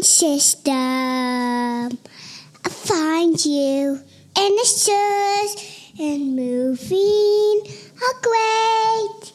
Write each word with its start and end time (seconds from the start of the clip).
design 0.00 0.02
system. 0.02 1.98
I 2.64 2.68
find 2.68 3.44
you 3.44 4.00
in 4.36 4.56
the 4.56 4.64
stores 4.64 5.90
and 5.98 6.36
moving 6.36 7.62
are 8.02 8.20
great. 8.22 9.32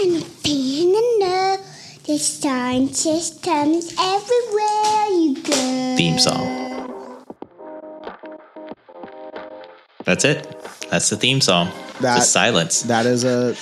And 0.00 0.24
being 0.42 0.88
in 0.94 1.18
the 1.20 1.60
design 2.04 2.88
systems 2.92 3.94
everywhere 3.98 5.06
you 5.10 5.36
go. 5.42 5.94
Theme 5.96 6.18
song. 6.18 7.24
That's 10.04 10.24
it. 10.24 10.48
That's 10.90 11.08
the 11.10 11.16
theme 11.16 11.40
song. 11.40 11.70
That- 12.00 12.16
Just 12.16 12.32
silence. 12.32 12.82
That 12.82 13.06
is 13.06 13.24
a 13.24 13.54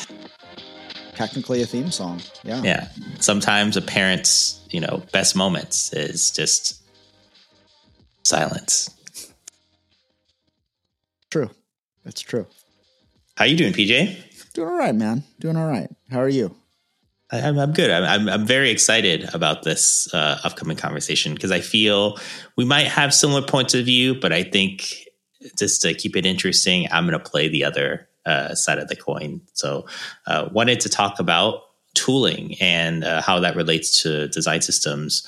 technically 1.20 1.60
a 1.60 1.66
theme 1.66 1.90
song. 1.90 2.18
Yeah. 2.44 2.62
Yeah. 2.62 2.88
Sometimes 3.18 3.76
a 3.76 3.82
parent's, 3.82 4.58
you 4.70 4.80
know, 4.80 5.02
best 5.12 5.36
moments 5.36 5.92
is 5.92 6.30
just 6.30 6.80
silence. 8.22 8.88
True. 11.30 11.50
That's 12.06 12.22
true. 12.22 12.46
How 13.36 13.44
you 13.44 13.54
doing, 13.54 13.74
PJ? 13.74 14.16
Doing 14.54 14.68
all 14.68 14.78
right, 14.78 14.94
man. 14.94 15.22
Doing 15.40 15.56
all 15.58 15.68
right. 15.68 15.90
How 16.10 16.20
are 16.20 16.28
you? 16.28 16.56
I- 17.30 17.42
I'm, 17.42 17.58
I'm 17.58 17.72
good. 17.72 17.90
I'm, 17.90 18.04
I'm, 18.04 18.28
I'm 18.30 18.46
very 18.46 18.70
excited 18.70 19.28
about 19.34 19.62
this 19.62 20.12
uh, 20.14 20.38
upcoming 20.42 20.78
conversation 20.78 21.34
because 21.34 21.50
I 21.52 21.60
feel 21.60 22.16
we 22.56 22.64
might 22.64 22.86
have 22.86 23.12
similar 23.12 23.42
points 23.42 23.74
of 23.74 23.84
view, 23.84 24.18
but 24.18 24.32
I 24.32 24.42
think 24.42 25.04
just 25.58 25.82
to 25.82 25.92
keep 25.92 26.16
it 26.16 26.24
interesting, 26.24 26.88
I'm 26.90 27.06
going 27.06 27.18
to 27.22 27.30
play 27.30 27.46
the 27.48 27.62
other 27.64 28.08
uh, 28.26 28.54
side 28.54 28.78
of 28.78 28.88
the 28.88 28.96
coin. 28.96 29.40
So, 29.52 29.86
uh, 30.26 30.48
wanted 30.52 30.80
to 30.80 30.88
talk 30.88 31.18
about 31.20 31.62
tooling 31.94 32.54
and 32.60 33.04
uh, 33.04 33.22
how 33.22 33.40
that 33.40 33.56
relates 33.56 34.02
to 34.02 34.28
design 34.28 34.60
systems, 34.62 35.26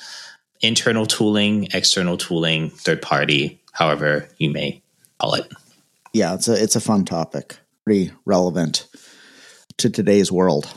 internal 0.61 1.05
tooling, 1.05 1.67
external 1.73 2.17
tooling, 2.17 2.69
third 2.69 3.01
party, 3.01 3.61
however 3.71 4.27
you 4.37 4.49
may 4.49 4.81
call 5.19 5.35
it. 5.35 5.51
Yeah, 6.13 6.35
it's 6.35 6.47
a 6.47 6.61
it's 6.61 6.75
a 6.75 6.81
fun 6.81 7.05
topic. 7.05 7.57
Pretty 7.85 8.11
relevant 8.25 8.87
to 9.77 9.89
today's 9.89 10.31
world. 10.31 10.71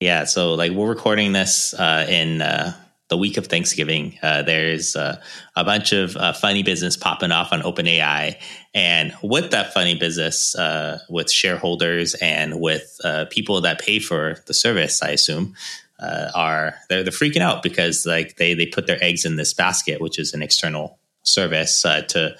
Yeah, 0.00 0.24
so 0.24 0.54
like 0.54 0.72
we're 0.72 0.88
recording 0.88 1.32
this 1.32 1.74
uh, 1.74 2.06
in 2.08 2.40
uh, 2.40 2.74
the 3.10 3.16
week 3.16 3.36
of 3.36 3.48
Thanksgiving. 3.48 4.16
Uh, 4.22 4.42
there's 4.42 4.96
uh, 4.96 5.20
a 5.56 5.64
bunch 5.64 5.92
of 5.92 6.16
uh, 6.16 6.32
funny 6.32 6.62
business 6.62 6.96
popping 6.96 7.32
off 7.32 7.52
on 7.52 7.60
OpenAI, 7.60 8.36
and 8.72 9.12
with 9.22 9.50
that 9.50 9.74
funny 9.74 9.94
business, 9.94 10.54
uh, 10.54 11.00
with 11.10 11.30
shareholders 11.30 12.14
and 12.14 12.60
with 12.60 12.98
uh, 13.04 13.26
people 13.30 13.60
that 13.60 13.80
pay 13.80 13.98
for 13.98 14.36
the 14.46 14.54
service, 14.54 15.02
I 15.02 15.10
assume. 15.10 15.54
Uh, 15.98 16.30
are 16.34 16.76
they're, 16.88 17.02
they're 17.02 17.12
freaking 17.12 17.42
out 17.42 17.62
because 17.62 18.06
like 18.06 18.36
they 18.36 18.54
they 18.54 18.64
put 18.64 18.86
their 18.86 19.02
eggs 19.04 19.26
in 19.26 19.36
this 19.36 19.52
basket, 19.52 20.00
which 20.00 20.18
is 20.18 20.32
an 20.32 20.40
external 20.40 20.98
service 21.24 21.82
to 21.82 22.34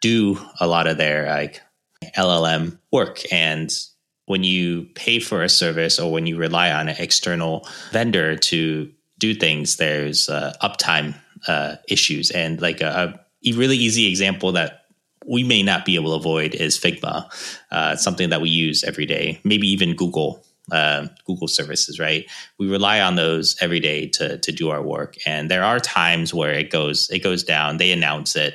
do 0.00 0.38
a 0.60 0.66
lot 0.66 0.86
of 0.86 0.96
their 0.96 1.26
like 1.26 1.60
LLM 2.16 2.78
work. 2.90 3.20
And 3.30 3.70
when 4.26 4.44
you 4.44 4.84
pay 4.94 5.18
for 5.18 5.42
a 5.42 5.48
service 5.48 5.98
or 5.98 6.10
when 6.10 6.26
you 6.26 6.38
rely 6.38 6.70
on 6.70 6.88
an 6.88 6.96
external 6.98 7.68
vendor 7.90 8.36
to 8.36 8.90
do 9.22 9.34
things, 9.34 9.76
there's 9.76 10.28
uh, 10.28 10.52
uptime 10.60 11.14
uh, 11.46 11.76
issues. 11.88 12.30
And 12.32 12.60
like 12.60 12.80
a, 12.80 13.14
a 13.46 13.52
really 13.52 13.76
easy 13.76 14.08
example 14.08 14.50
that 14.52 14.86
we 15.24 15.44
may 15.44 15.62
not 15.62 15.84
be 15.84 15.94
able 15.94 16.10
to 16.10 16.16
avoid 16.16 16.54
is 16.54 16.76
Figma, 16.76 17.30
uh, 17.70 17.94
something 17.96 18.30
that 18.30 18.40
we 18.40 18.50
use 18.50 18.82
every 18.82 19.06
day, 19.06 19.40
maybe 19.44 19.68
even 19.68 19.94
Google. 19.94 20.44
Uh, 20.70 21.08
Google 21.26 21.48
services, 21.48 21.98
right? 21.98 22.24
We 22.56 22.70
rely 22.70 23.00
on 23.00 23.16
those 23.16 23.56
every 23.60 23.80
day 23.80 24.06
to 24.16 24.38
to 24.38 24.52
do 24.52 24.70
our 24.70 24.80
work, 24.80 25.16
and 25.26 25.50
there 25.50 25.64
are 25.64 25.80
times 25.80 26.32
where 26.32 26.54
it 26.54 26.70
goes 26.70 27.10
it 27.10 27.18
goes 27.24 27.42
down. 27.42 27.78
They 27.78 27.90
announce 27.90 28.36
it, 28.36 28.54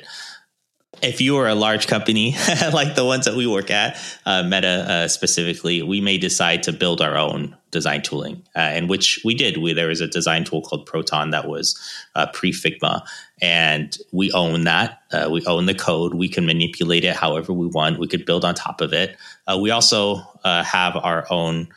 if 1.02 1.20
you 1.20 1.36
are 1.36 1.48
a 1.48 1.54
large 1.54 1.86
company 1.86 2.36
like 2.72 2.94
the 2.94 3.04
ones 3.04 3.24
that 3.24 3.36
we 3.36 3.46
work 3.46 3.70
at, 3.70 3.96
uh, 4.26 4.42
Meta 4.42 4.86
uh, 4.88 5.08
specifically, 5.08 5.82
we 5.82 6.00
may 6.00 6.18
decide 6.18 6.62
to 6.64 6.72
build 6.72 7.00
our 7.00 7.16
own 7.16 7.56
design 7.70 8.02
tooling, 8.02 8.42
uh, 8.56 8.60
and 8.60 8.88
which 8.88 9.20
we 9.24 9.34
did. 9.34 9.58
We, 9.58 9.72
there 9.72 9.88
was 9.88 10.00
a 10.00 10.08
design 10.08 10.44
tool 10.44 10.62
called 10.62 10.86
Proton 10.86 11.30
that 11.30 11.48
was 11.48 11.78
uh, 12.14 12.26
pre 12.32 12.52
Figma, 12.52 13.02
and 13.40 13.96
we 14.12 14.32
own 14.32 14.64
that. 14.64 15.02
Uh, 15.12 15.28
we 15.30 15.44
own 15.46 15.66
the 15.66 15.74
code. 15.74 16.14
We 16.14 16.28
can 16.28 16.46
manipulate 16.46 17.04
it 17.04 17.14
however 17.14 17.52
we 17.52 17.66
want. 17.66 17.98
We 17.98 18.08
could 18.08 18.24
build 18.24 18.44
on 18.44 18.54
top 18.54 18.80
of 18.80 18.92
it. 18.92 19.16
Uh, 19.46 19.58
we 19.60 19.70
also 19.70 20.22
have 20.44 20.96
our 20.96 21.26
own 21.30 21.68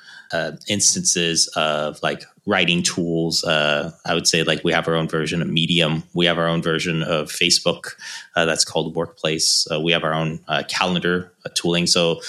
instances 0.68 1.48
of 1.58 2.02
like 2.02 2.24
writing 2.46 2.82
tools. 2.82 3.44
Uh, 3.44 3.92
I 4.06 4.14
would 4.14 4.28
say 4.28 4.44
like 4.44 4.64
we 4.64 4.72
have 4.72 4.88
our 4.88 4.96
own 4.96 5.08
version 5.08 5.42
of 5.42 5.48
Medium. 5.48 6.04
We 6.14 6.26
have 6.26 6.38
our 6.38 6.48
own 6.48 6.62
version 6.62 7.04
of 7.04 7.30
Facebook 7.30 7.96
uh, 8.36 8.46
that's 8.46 8.66
called 8.66 8.96
Workplace. 8.96 9.68
Uh, 9.72 9.80
we 9.80 9.92
have 9.92 10.04
our 10.04 10.14
own 10.14 10.40
calendar 10.68 11.32
tooling. 11.54 11.88
So 11.88 12.20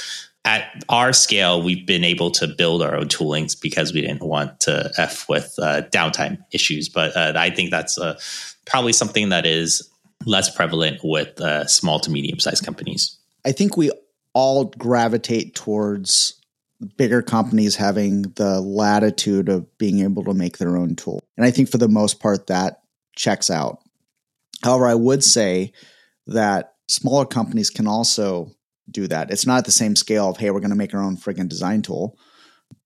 at 0.44 0.84
our 0.88 1.12
scale, 1.12 1.62
we've 1.62 1.86
been 1.86 2.04
able 2.04 2.30
to 2.32 2.46
build 2.46 2.82
our 2.82 2.96
own 2.96 3.08
toolings 3.08 3.58
because 3.58 3.92
we 3.92 4.00
didn't 4.02 4.22
want 4.22 4.60
to 4.60 4.92
f 4.98 5.28
with 5.28 5.54
downtime 5.58 6.44
issues. 6.50 6.88
But 6.88 7.16
I 7.16 7.48
think 7.50 7.70
that's 7.70 7.98
probably 8.66 8.92
something 8.92 9.30
that 9.30 9.46
is 9.46 9.88
less 10.26 10.54
prevalent 10.54 11.00
with 11.02 11.40
small 11.68 12.00
to 12.00 12.10
medium 12.10 12.38
sized 12.38 12.64
companies. 12.64 13.16
I 13.44 13.52
think 13.52 13.76
we 13.76 13.90
all 14.34 14.64
gravitate 14.64 15.54
towards 15.54 16.41
bigger 16.96 17.22
companies 17.22 17.76
having 17.76 18.22
the 18.36 18.60
latitude 18.60 19.48
of 19.48 19.66
being 19.78 20.00
able 20.00 20.24
to 20.24 20.34
make 20.34 20.58
their 20.58 20.76
own 20.76 20.96
tool. 20.96 21.22
And 21.36 21.46
I 21.46 21.50
think 21.50 21.70
for 21.70 21.78
the 21.78 21.88
most 21.88 22.20
part, 22.20 22.46
that 22.46 22.82
checks 23.16 23.50
out. 23.50 23.78
However, 24.62 24.86
I 24.86 24.94
would 24.94 25.24
say 25.24 25.72
that 26.26 26.74
smaller 26.88 27.26
companies 27.26 27.70
can 27.70 27.86
also 27.86 28.52
do 28.90 29.06
that. 29.08 29.30
It's 29.30 29.46
not 29.46 29.58
at 29.58 29.64
the 29.64 29.72
same 29.72 29.96
scale 29.96 30.30
of, 30.30 30.36
hey, 30.36 30.50
we're 30.50 30.60
going 30.60 30.70
to 30.70 30.76
make 30.76 30.94
our 30.94 31.02
own 31.02 31.16
friggin' 31.16 31.48
design 31.48 31.82
tool, 31.82 32.18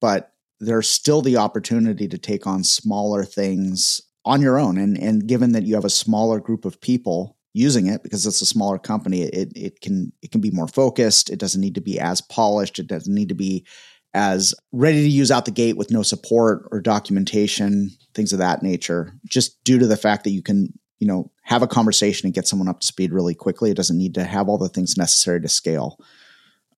but 0.01 0.33
there's 0.61 0.89
still 0.89 1.23
the 1.23 1.37
opportunity 1.37 2.09
to 2.09 2.19
take 2.19 2.47
on 2.47 2.65
smaller 2.65 3.25
things 3.25 4.01
on 4.25 4.41
your 4.41 4.59
own. 4.59 4.79
And, 4.79 4.99
and 4.99 5.27
given 5.27 5.53
that 5.53 5.65
you 5.65 5.75
have 5.75 5.85
a 5.85 5.91
smaller 5.91 6.41
group 6.41 6.65
of 6.65 6.81
people 6.81 7.36
using 7.57 7.87
it 7.87 8.03
because 8.03 8.27
it's 8.27 8.43
a 8.43 8.47
smaller 8.47 8.79
company 8.79 9.23
it, 9.23 9.51
it 9.57 9.81
can 9.81 10.13
it 10.23 10.31
can 10.31 10.41
be 10.41 10.51
more 10.51 10.69
focused. 10.69 11.31
It 11.31 11.39
doesn't 11.39 11.61
need 11.61 11.75
to 11.77 11.81
be 11.81 11.99
as 11.99 12.21
polished. 12.21 12.79
It 12.79 12.87
doesn't 12.87 13.15
need 13.15 13.31
to 13.31 13.35
be 13.35 13.67
as 14.13 14.55
ready 14.73 15.03
to 15.03 15.09
use 15.09 15.31
out 15.31 15.47
the 15.47 15.51
gate 15.51 15.77
with 15.77 15.91
no 15.91 16.03
support 16.03 16.69
or 16.71 16.81
documentation 16.81 17.91
things 18.15 18.33
of 18.33 18.39
that 18.39 18.63
nature 18.63 19.13
just 19.27 19.63
due 19.65 19.79
to 19.79 19.87
the 19.87 19.97
fact 19.97 20.25
that 20.25 20.31
you 20.31 20.43
can 20.43 20.73
you 20.99 21.07
know 21.07 21.31
have 21.43 21.63
a 21.63 21.67
conversation 21.67 22.27
and 22.27 22.35
get 22.35 22.47
someone 22.47 22.69
up 22.69 22.81
to 22.81 22.87
speed 22.87 23.13
really 23.13 23.35
quickly. 23.35 23.71
It 23.71 23.77
doesn't 23.77 23.99
need 23.99 24.15
to 24.15 24.25
have 24.25 24.49
all 24.49 24.59
the 24.59 24.69
things 24.69 24.97
necessary 24.97 25.41
to 25.41 25.49
scale 25.49 25.99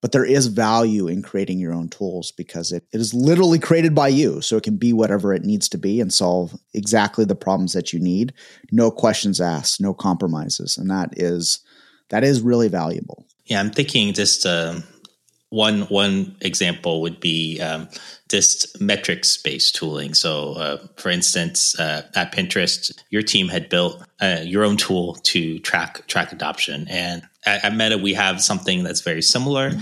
but 0.00 0.12
there 0.12 0.24
is 0.24 0.46
value 0.46 1.08
in 1.08 1.22
creating 1.22 1.58
your 1.58 1.72
own 1.72 1.88
tools 1.88 2.30
because 2.30 2.70
it, 2.72 2.84
it 2.92 3.00
is 3.00 3.12
literally 3.12 3.58
created 3.58 3.94
by 3.94 4.08
you. 4.08 4.40
So 4.40 4.56
it 4.56 4.62
can 4.62 4.76
be 4.76 4.92
whatever 4.92 5.34
it 5.34 5.44
needs 5.44 5.68
to 5.70 5.78
be 5.78 6.00
and 6.00 6.12
solve 6.12 6.56
exactly 6.72 7.24
the 7.24 7.34
problems 7.34 7.72
that 7.72 7.92
you 7.92 7.98
need. 7.98 8.32
No 8.70 8.90
questions 8.90 9.40
asked 9.40 9.80
no 9.80 9.94
compromises. 9.94 10.78
And 10.78 10.90
that 10.90 11.14
is 11.16 11.60
that 12.10 12.24
is 12.24 12.40
really 12.40 12.68
valuable. 12.68 13.26
Yeah 13.44 13.60
i'm 13.60 13.70
thinking 13.70 14.12
just 14.12 14.46
uh, 14.46 14.80
one 15.50 15.82
one 15.82 16.36
example 16.42 17.00
would 17.02 17.20
be 17.20 17.58
um, 17.60 17.88
just 18.28 18.78
metrics 18.80 19.38
based 19.38 19.74
tooling. 19.74 20.12
So 20.14 20.52
uh, 20.52 20.86
for 20.96 21.08
instance 21.08 21.78
uh, 21.80 22.02
at 22.14 22.32
pinterest 22.32 22.92
your 23.10 23.22
team 23.22 23.48
had 23.48 23.68
built 23.68 24.02
uh, 24.20 24.40
your 24.44 24.64
own 24.64 24.76
tool 24.76 25.14
to 25.14 25.58
track 25.60 26.06
track 26.06 26.32
adoption. 26.32 26.86
And 26.88 27.22
at, 27.48 27.64
at 27.64 27.74
Meta, 27.74 27.98
we 27.98 28.14
have 28.14 28.40
something 28.42 28.82
that's 28.82 29.00
very 29.00 29.22
similar. 29.22 29.72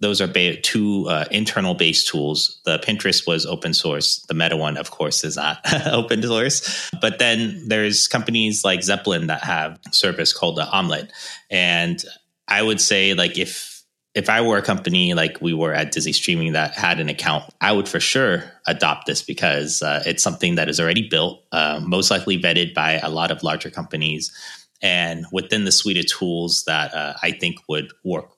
Those 0.00 0.20
are 0.20 0.28
ba- 0.28 0.60
two 0.60 1.06
uh, 1.08 1.24
internal 1.30 1.74
based 1.74 2.08
tools. 2.08 2.60
The 2.64 2.78
Pinterest 2.78 3.26
was 3.26 3.44
open 3.44 3.74
source. 3.74 4.24
The 4.28 4.34
Meta 4.34 4.56
one, 4.56 4.76
of 4.76 4.90
course, 4.90 5.24
is 5.24 5.36
not 5.36 5.58
open 5.86 6.22
source. 6.22 6.90
But 7.00 7.18
then 7.18 7.64
there's 7.66 8.06
companies 8.06 8.64
like 8.64 8.82
Zeppelin 8.82 9.26
that 9.26 9.42
have 9.42 9.78
service 9.90 10.32
called 10.32 10.56
the 10.56 10.64
Omlet. 10.64 11.10
And 11.50 12.02
I 12.46 12.62
would 12.62 12.80
say, 12.80 13.14
like, 13.14 13.38
if 13.38 13.78
if 14.14 14.28
I 14.28 14.40
were 14.40 14.56
a 14.56 14.62
company 14.62 15.14
like 15.14 15.40
we 15.40 15.52
were 15.52 15.72
at 15.72 15.92
Disney 15.92 16.12
Streaming 16.12 16.52
that 16.52 16.74
had 16.74 16.98
an 16.98 17.08
account, 17.08 17.44
I 17.60 17.72
would 17.72 17.88
for 17.88 18.00
sure 18.00 18.42
adopt 18.66 19.06
this 19.06 19.22
because 19.22 19.82
uh, 19.82 20.02
it's 20.06 20.22
something 20.22 20.56
that 20.56 20.68
is 20.68 20.80
already 20.80 21.08
built, 21.08 21.44
uh, 21.52 21.80
most 21.84 22.10
likely 22.10 22.40
vetted 22.40 22.74
by 22.74 22.98
a 22.98 23.10
lot 23.10 23.30
of 23.30 23.42
larger 23.42 23.70
companies 23.70 24.32
and 24.80 25.26
within 25.32 25.64
the 25.64 25.72
suite 25.72 25.98
of 25.98 26.06
tools 26.06 26.64
that 26.66 26.94
uh, 26.94 27.14
I 27.22 27.32
think 27.32 27.56
would 27.68 27.92
work 28.04 28.30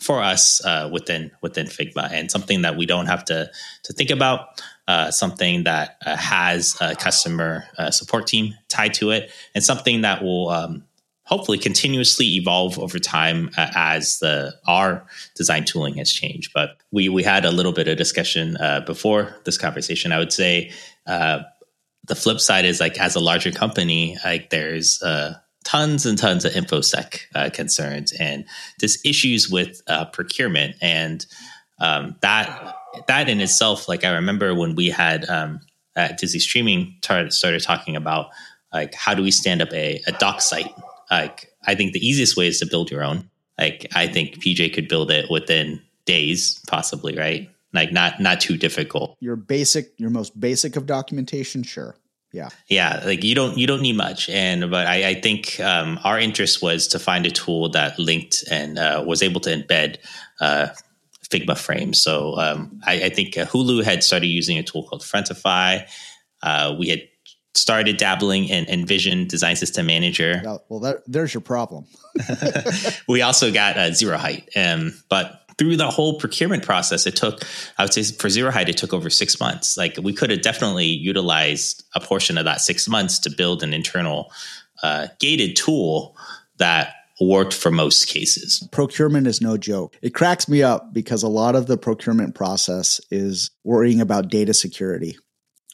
for 0.00 0.20
us 0.20 0.64
uh, 0.64 0.88
within 0.92 1.30
within 1.40 1.66
Figma, 1.66 2.10
and 2.10 2.30
something 2.30 2.62
that 2.62 2.76
we 2.76 2.86
don't 2.86 3.06
have 3.06 3.24
to 3.26 3.50
to 3.84 3.92
think 3.92 4.10
about, 4.10 4.62
uh, 4.88 5.10
something 5.10 5.64
that 5.64 5.96
uh, 6.04 6.16
has 6.16 6.76
a 6.80 6.94
customer 6.94 7.64
uh, 7.78 7.90
support 7.90 8.26
team 8.26 8.54
tied 8.68 8.94
to 8.94 9.10
it, 9.10 9.30
and 9.54 9.62
something 9.62 10.02
that 10.02 10.22
will 10.22 10.50
um, 10.50 10.84
hopefully 11.22 11.58
continuously 11.58 12.26
evolve 12.34 12.78
over 12.78 12.98
time 12.98 13.50
uh, 13.56 13.70
as 13.74 14.18
the 14.18 14.52
our 14.66 15.06
design 15.36 15.64
tooling 15.64 15.94
has 15.94 16.12
changed. 16.12 16.50
But 16.52 16.76
we 16.90 17.08
we 17.08 17.22
had 17.22 17.44
a 17.44 17.52
little 17.52 17.72
bit 17.72 17.88
of 17.88 17.96
discussion 17.96 18.56
before 18.86 19.34
this 19.44 19.56
conversation. 19.56 20.12
I 20.12 20.18
would 20.18 20.32
say 20.32 20.72
the 22.06 22.14
flip 22.14 22.40
side 22.40 22.64
is 22.64 22.80
like 22.80 22.98
as 22.98 23.16
a 23.16 23.20
larger 23.20 23.50
company, 23.50 24.18
like 24.24 24.50
there's 24.50 25.02
uh, 25.02 25.34
tons 25.64 26.06
and 26.06 26.16
tons 26.18 26.44
of 26.44 26.52
infosec 26.52 27.20
uh, 27.34 27.50
concerns 27.52 28.12
and 28.12 28.44
just 28.78 29.04
issues 29.04 29.50
with 29.50 29.80
uh, 29.88 30.04
procurement 30.06 30.76
and 30.80 31.26
um, 31.80 32.16
that 32.20 32.76
that 33.08 33.28
in 33.28 33.40
itself. 33.40 33.88
Like 33.88 34.04
I 34.04 34.12
remember 34.12 34.54
when 34.54 34.74
we 34.74 34.90
had 34.90 35.28
um, 35.28 35.60
at 35.96 36.18
Disney 36.18 36.40
Streaming 36.40 36.96
tar- 37.02 37.30
started 37.30 37.62
talking 37.62 37.96
about 37.96 38.30
like 38.72 38.94
how 38.94 39.14
do 39.14 39.22
we 39.22 39.30
stand 39.30 39.62
up 39.62 39.72
a, 39.72 40.00
a 40.06 40.12
doc 40.12 40.40
site. 40.40 40.72
Like 41.10 41.50
I 41.66 41.74
think 41.74 41.92
the 41.92 42.06
easiest 42.06 42.36
way 42.36 42.46
is 42.46 42.60
to 42.60 42.66
build 42.66 42.90
your 42.90 43.02
own. 43.02 43.28
Like 43.58 43.86
I 43.94 44.06
think 44.06 44.42
PJ 44.42 44.74
could 44.74 44.88
build 44.88 45.10
it 45.10 45.30
within 45.30 45.80
days, 46.04 46.60
possibly, 46.66 47.16
right? 47.16 47.48
Like 47.72 47.92
not 47.92 48.20
not 48.20 48.40
too 48.40 48.56
difficult. 48.56 49.16
Your 49.20 49.36
basic, 49.36 49.92
your 49.98 50.10
most 50.10 50.38
basic 50.38 50.76
of 50.76 50.86
documentation, 50.86 51.62
sure. 51.62 51.96
Yeah. 52.34 52.48
Yeah. 52.66 53.00
Like 53.04 53.22
you 53.22 53.36
don't 53.36 53.56
you 53.56 53.68
don't 53.68 53.80
need 53.80 53.96
much. 53.96 54.28
And 54.28 54.68
but 54.68 54.88
I, 54.88 55.10
I 55.10 55.20
think 55.20 55.60
um, 55.60 56.00
our 56.02 56.18
interest 56.18 56.60
was 56.60 56.88
to 56.88 56.98
find 56.98 57.24
a 57.26 57.30
tool 57.30 57.68
that 57.70 57.96
linked 57.96 58.42
and 58.50 58.76
uh, 58.76 59.04
was 59.06 59.22
able 59.22 59.40
to 59.42 59.50
embed 59.50 59.98
uh, 60.40 60.66
Figma 61.30 61.56
frames. 61.56 62.00
So 62.00 62.36
um, 62.36 62.80
I, 62.84 63.04
I, 63.04 63.08
think 63.08 63.38
uh, 63.38 63.44
Hulu 63.44 63.84
had 63.84 64.02
started 64.02 64.26
using 64.26 64.58
a 64.58 64.64
tool 64.64 64.82
called 64.82 65.02
Frontify. 65.02 65.88
Uh, 66.42 66.74
we 66.76 66.88
had 66.88 67.02
started 67.54 67.98
dabbling 67.98 68.46
in 68.46 68.64
InVision 68.64 69.28
Design 69.28 69.54
System 69.54 69.86
Manager. 69.86 70.42
Well, 70.68 70.80
that, 70.80 71.02
there's 71.06 71.32
your 71.32 71.40
problem. 71.40 71.86
we 73.08 73.22
also 73.22 73.52
got 73.52 73.76
uh, 73.76 73.90
Zeroheight, 73.90 74.48
um, 74.56 74.92
but 75.08 75.43
through 75.58 75.76
the 75.76 75.90
whole 75.90 76.18
procurement 76.18 76.62
process, 76.64 77.06
it 77.06 77.16
took, 77.16 77.42
I 77.78 77.84
would 77.84 77.92
say 77.92 78.02
for 78.02 78.28
Zeroheight, 78.28 78.68
it 78.68 78.76
took 78.76 78.92
over 78.92 79.10
six 79.10 79.38
months. 79.40 79.76
Like 79.76 79.98
we 80.02 80.12
could 80.12 80.30
have 80.30 80.42
definitely 80.42 80.86
utilized 80.86 81.84
a 81.94 82.00
portion 82.00 82.38
of 82.38 82.44
that 82.44 82.60
six 82.60 82.88
months 82.88 83.18
to 83.20 83.30
build 83.30 83.62
an 83.62 83.72
internal 83.72 84.32
uh, 84.82 85.08
gated 85.20 85.56
tool 85.56 86.16
that 86.58 86.94
worked 87.20 87.54
for 87.54 87.70
most 87.70 88.08
cases. 88.08 88.66
Procurement 88.72 89.26
is 89.26 89.40
no 89.40 89.56
joke. 89.56 89.96
It 90.02 90.14
cracks 90.14 90.48
me 90.48 90.62
up 90.62 90.92
because 90.92 91.22
a 91.22 91.28
lot 91.28 91.54
of 91.54 91.66
the 91.66 91.78
procurement 91.78 92.34
process 92.34 93.00
is 93.10 93.50
worrying 93.62 94.00
about 94.00 94.28
data 94.28 94.52
security 94.52 95.16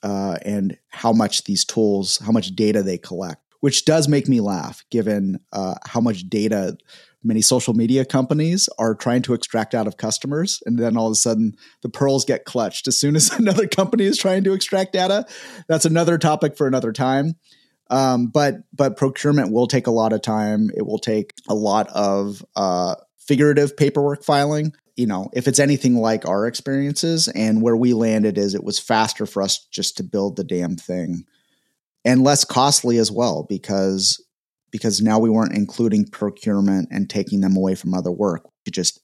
uh, 0.02 0.36
and 0.42 0.76
how 0.88 1.12
much 1.12 1.44
these 1.44 1.64
tools, 1.64 2.18
how 2.18 2.32
much 2.32 2.54
data 2.54 2.82
they 2.82 2.98
collect, 2.98 3.42
which 3.60 3.84
does 3.84 4.08
make 4.08 4.28
me 4.28 4.40
laugh 4.40 4.84
given 4.90 5.38
uh, 5.52 5.74
how 5.86 6.00
much 6.00 6.28
data 6.28 6.76
many 7.22 7.42
social 7.42 7.74
media 7.74 8.04
companies 8.04 8.68
are 8.78 8.94
trying 8.94 9.22
to 9.22 9.34
extract 9.34 9.74
out 9.74 9.86
of 9.86 9.96
customers. 9.96 10.62
And 10.64 10.78
then 10.78 10.96
all 10.96 11.06
of 11.06 11.12
a 11.12 11.16
sudden, 11.16 11.54
the 11.82 11.88
pearls 11.88 12.24
get 12.24 12.44
clutched 12.44 12.88
as 12.88 12.96
soon 12.96 13.16
as 13.16 13.30
another 13.38 13.66
company 13.66 14.04
is 14.04 14.18
trying 14.18 14.44
to 14.44 14.52
extract 14.52 14.92
data. 14.92 15.26
That's 15.68 15.84
another 15.84 16.18
topic 16.18 16.56
for 16.56 16.66
another 16.66 16.92
time. 16.92 17.34
Um, 17.90 18.28
but 18.28 18.58
but 18.72 18.96
procurement 18.96 19.52
will 19.52 19.66
take 19.66 19.88
a 19.88 19.92
lot 19.92 20.12
of 20.12 20.22
time. 20.22 20.70
It 20.76 20.86
will 20.86 21.00
take 21.00 21.34
a 21.48 21.54
lot 21.54 21.88
of 21.88 22.44
uh, 22.54 22.94
figurative 23.18 23.76
paperwork 23.76 24.22
filing. 24.22 24.72
You 24.96 25.06
know, 25.06 25.28
if 25.32 25.48
it's 25.48 25.58
anything 25.58 25.96
like 25.96 26.26
our 26.26 26.46
experiences, 26.46 27.26
and 27.26 27.62
where 27.62 27.76
we 27.76 27.92
landed 27.92 28.38
is 28.38 28.54
it 28.54 28.62
was 28.62 28.78
faster 28.78 29.26
for 29.26 29.42
us 29.42 29.66
just 29.72 29.96
to 29.96 30.04
build 30.04 30.36
the 30.36 30.44
damn 30.44 30.76
thing, 30.76 31.24
and 32.04 32.22
less 32.22 32.44
costly 32.44 32.98
as 32.98 33.10
well 33.10 33.46
because 33.48 34.24
because 34.70 35.00
now 35.00 35.18
we 35.18 35.30
weren't 35.30 35.56
including 35.56 36.06
procurement 36.06 36.88
and 36.92 37.10
taking 37.10 37.40
them 37.40 37.56
away 37.56 37.74
from 37.74 37.92
other 37.92 38.12
work. 38.12 38.44
We 38.44 38.50
could 38.66 38.74
just 38.74 39.00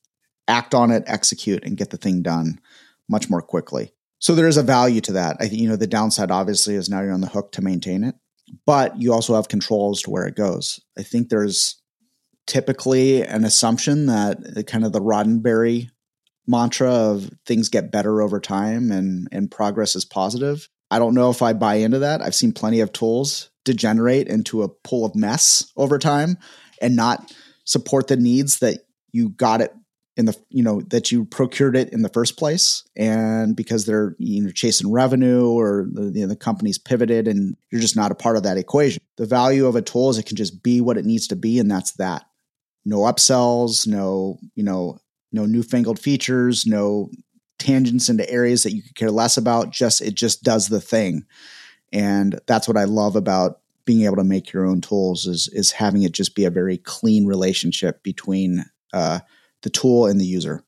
act 0.46 0.74
on 0.74 0.92
it, 0.92 1.02
execute, 1.06 1.64
and 1.64 1.76
get 1.76 1.90
the 1.90 1.96
thing 1.96 2.22
done 2.22 2.60
much 3.08 3.28
more 3.28 3.42
quickly. 3.42 3.92
So 4.18 4.34
there 4.34 4.48
is 4.48 4.56
a 4.56 4.62
value 4.62 5.00
to 5.02 5.12
that. 5.12 5.36
I 5.40 5.48
think 5.48 5.60
you 5.60 5.68
know 5.68 5.76
the 5.76 5.86
downside 5.86 6.30
obviously 6.30 6.74
is 6.74 6.88
now 6.88 7.02
you're 7.02 7.12
on 7.12 7.20
the 7.20 7.26
hook 7.26 7.52
to 7.52 7.62
maintain 7.62 8.04
it, 8.04 8.14
but 8.64 9.00
you 9.00 9.12
also 9.12 9.34
have 9.34 9.48
controls 9.48 10.02
to 10.02 10.10
where 10.10 10.26
it 10.26 10.36
goes. 10.36 10.80
I 10.98 11.02
think 11.02 11.28
there's 11.28 11.80
typically 12.46 13.22
an 13.22 13.44
assumption 13.44 14.06
that 14.06 14.64
kind 14.66 14.84
of 14.84 14.92
the 14.92 15.00
Roddenberry 15.00 15.90
mantra 16.46 16.90
of 16.90 17.30
things 17.44 17.68
get 17.68 17.90
better 17.90 18.22
over 18.22 18.40
time 18.40 18.92
and 18.92 19.28
and 19.32 19.50
progress 19.50 19.96
is 19.96 20.04
positive. 20.04 20.68
I 20.90 20.98
don't 20.98 21.14
know 21.14 21.30
if 21.30 21.42
I 21.42 21.52
buy 21.52 21.76
into 21.76 22.00
that. 22.00 22.22
I've 22.22 22.34
seen 22.34 22.52
plenty 22.52 22.80
of 22.80 22.92
tools 22.92 23.50
degenerate 23.64 24.28
into 24.28 24.62
a 24.62 24.68
pool 24.68 25.04
of 25.04 25.14
mess 25.14 25.72
over 25.76 25.98
time 25.98 26.38
and 26.80 26.94
not 26.94 27.32
support 27.64 28.06
the 28.06 28.16
needs 28.16 28.60
that 28.60 28.78
you 29.12 29.30
got 29.30 29.60
it 29.60 29.74
in 30.16 30.24
the 30.24 30.36
you 30.48 30.62
know 30.62 30.80
that 30.88 31.12
you 31.12 31.26
procured 31.26 31.76
it 31.76 31.92
in 31.92 32.02
the 32.02 32.08
first 32.08 32.38
place. 32.38 32.84
And 32.96 33.54
because 33.54 33.84
they're 33.84 34.14
you 34.18 34.44
know 34.44 34.50
chasing 34.50 34.90
revenue 34.90 35.50
or 35.50 35.86
the, 35.92 36.04
you 36.04 36.20
know, 36.22 36.28
the 36.28 36.36
company's 36.36 36.78
pivoted 36.78 37.28
and 37.28 37.56
you're 37.70 37.80
just 37.80 37.96
not 37.96 38.12
a 38.12 38.16
part 38.16 38.36
of 38.36 38.44
that 38.44 38.56
equation. 38.56 39.02
The 39.16 39.26
value 39.26 39.66
of 39.66 39.76
a 39.76 39.82
tool 39.82 40.10
is 40.10 40.18
it 40.18 40.26
can 40.26 40.36
just 40.36 40.62
be 40.62 40.80
what 40.80 40.96
it 40.96 41.04
needs 41.04 41.26
to 41.28 41.36
be 41.36 41.58
and 41.58 41.70
that's 41.70 41.92
that. 41.92 42.24
No 42.84 43.00
upsells 43.00 43.86
no 43.86 44.38
you 44.54 44.62
know 44.62 44.98
no 45.32 45.44
newfangled 45.44 45.98
features 45.98 46.66
no 46.66 47.10
tangents 47.58 48.08
into 48.08 48.28
areas 48.30 48.62
that 48.62 48.74
you 48.74 48.82
could 48.82 48.94
care 48.94 49.10
less 49.10 49.36
about 49.36 49.70
just 49.70 50.00
it 50.02 50.14
just 50.14 50.42
does 50.42 50.68
the 50.68 50.80
thing 50.80 51.24
and 51.92 52.40
that's 52.46 52.68
what 52.68 52.76
I 52.76 52.84
love 52.84 53.16
about 53.16 53.60
being 53.84 54.04
able 54.04 54.16
to 54.16 54.24
make 54.24 54.52
your 54.52 54.66
own 54.66 54.80
tools 54.80 55.26
is 55.26 55.48
is 55.48 55.72
having 55.72 56.02
it 56.02 56.12
just 56.12 56.34
be 56.34 56.44
a 56.44 56.50
very 56.50 56.76
clean 56.76 57.24
relationship 57.24 58.02
between 58.02 58.64
uh, 58.92 59.20
the 59.62 59.70
tool 59.70 60.06
and 60.06 60.20
the 60.20 60.26
user. 60.26 60.62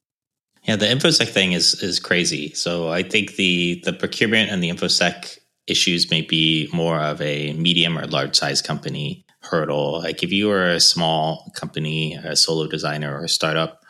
Yeah, 0.62 0.76
the 0.76 0.86
infosec 0.86 1.28
thing 1.28 1.52
is 1.52 1.82
is 1.82 2.00
crazy. 2.00 2.54
So 2.54 2.88
I 2.88 3.02
think 3.02 3.36
the 3.36 3.82
the 3.84 3.92
procurement 3.92 4.50
and 4.50 4.62
the 4.62 4.70
infosec 4.70 5.38
issues 5.66 6.10
may 6.10 6.22
be 6.22 6.68
more 6.72 6.98
of 6.98 7.20
a 7.20 7.52
medium 7.54 7.98
or 7.98 8.06
large 8.06 8.36
size 8.36 8.62
company 8.62 9.26
hurdle. 9.42 10.00
Like 10.00 10.22
if 10.22 10.32
you 10.32 10.50
are 10.50 10.70
a 10.70 10.80
small 10.80 11.50
company, 11.54 12.14
a 12.14 12.36
solo 12.36 12.66
designer 12.66 13.18
or 13.18 13.24
a 13.24 13.28
startup, 13.28 13.82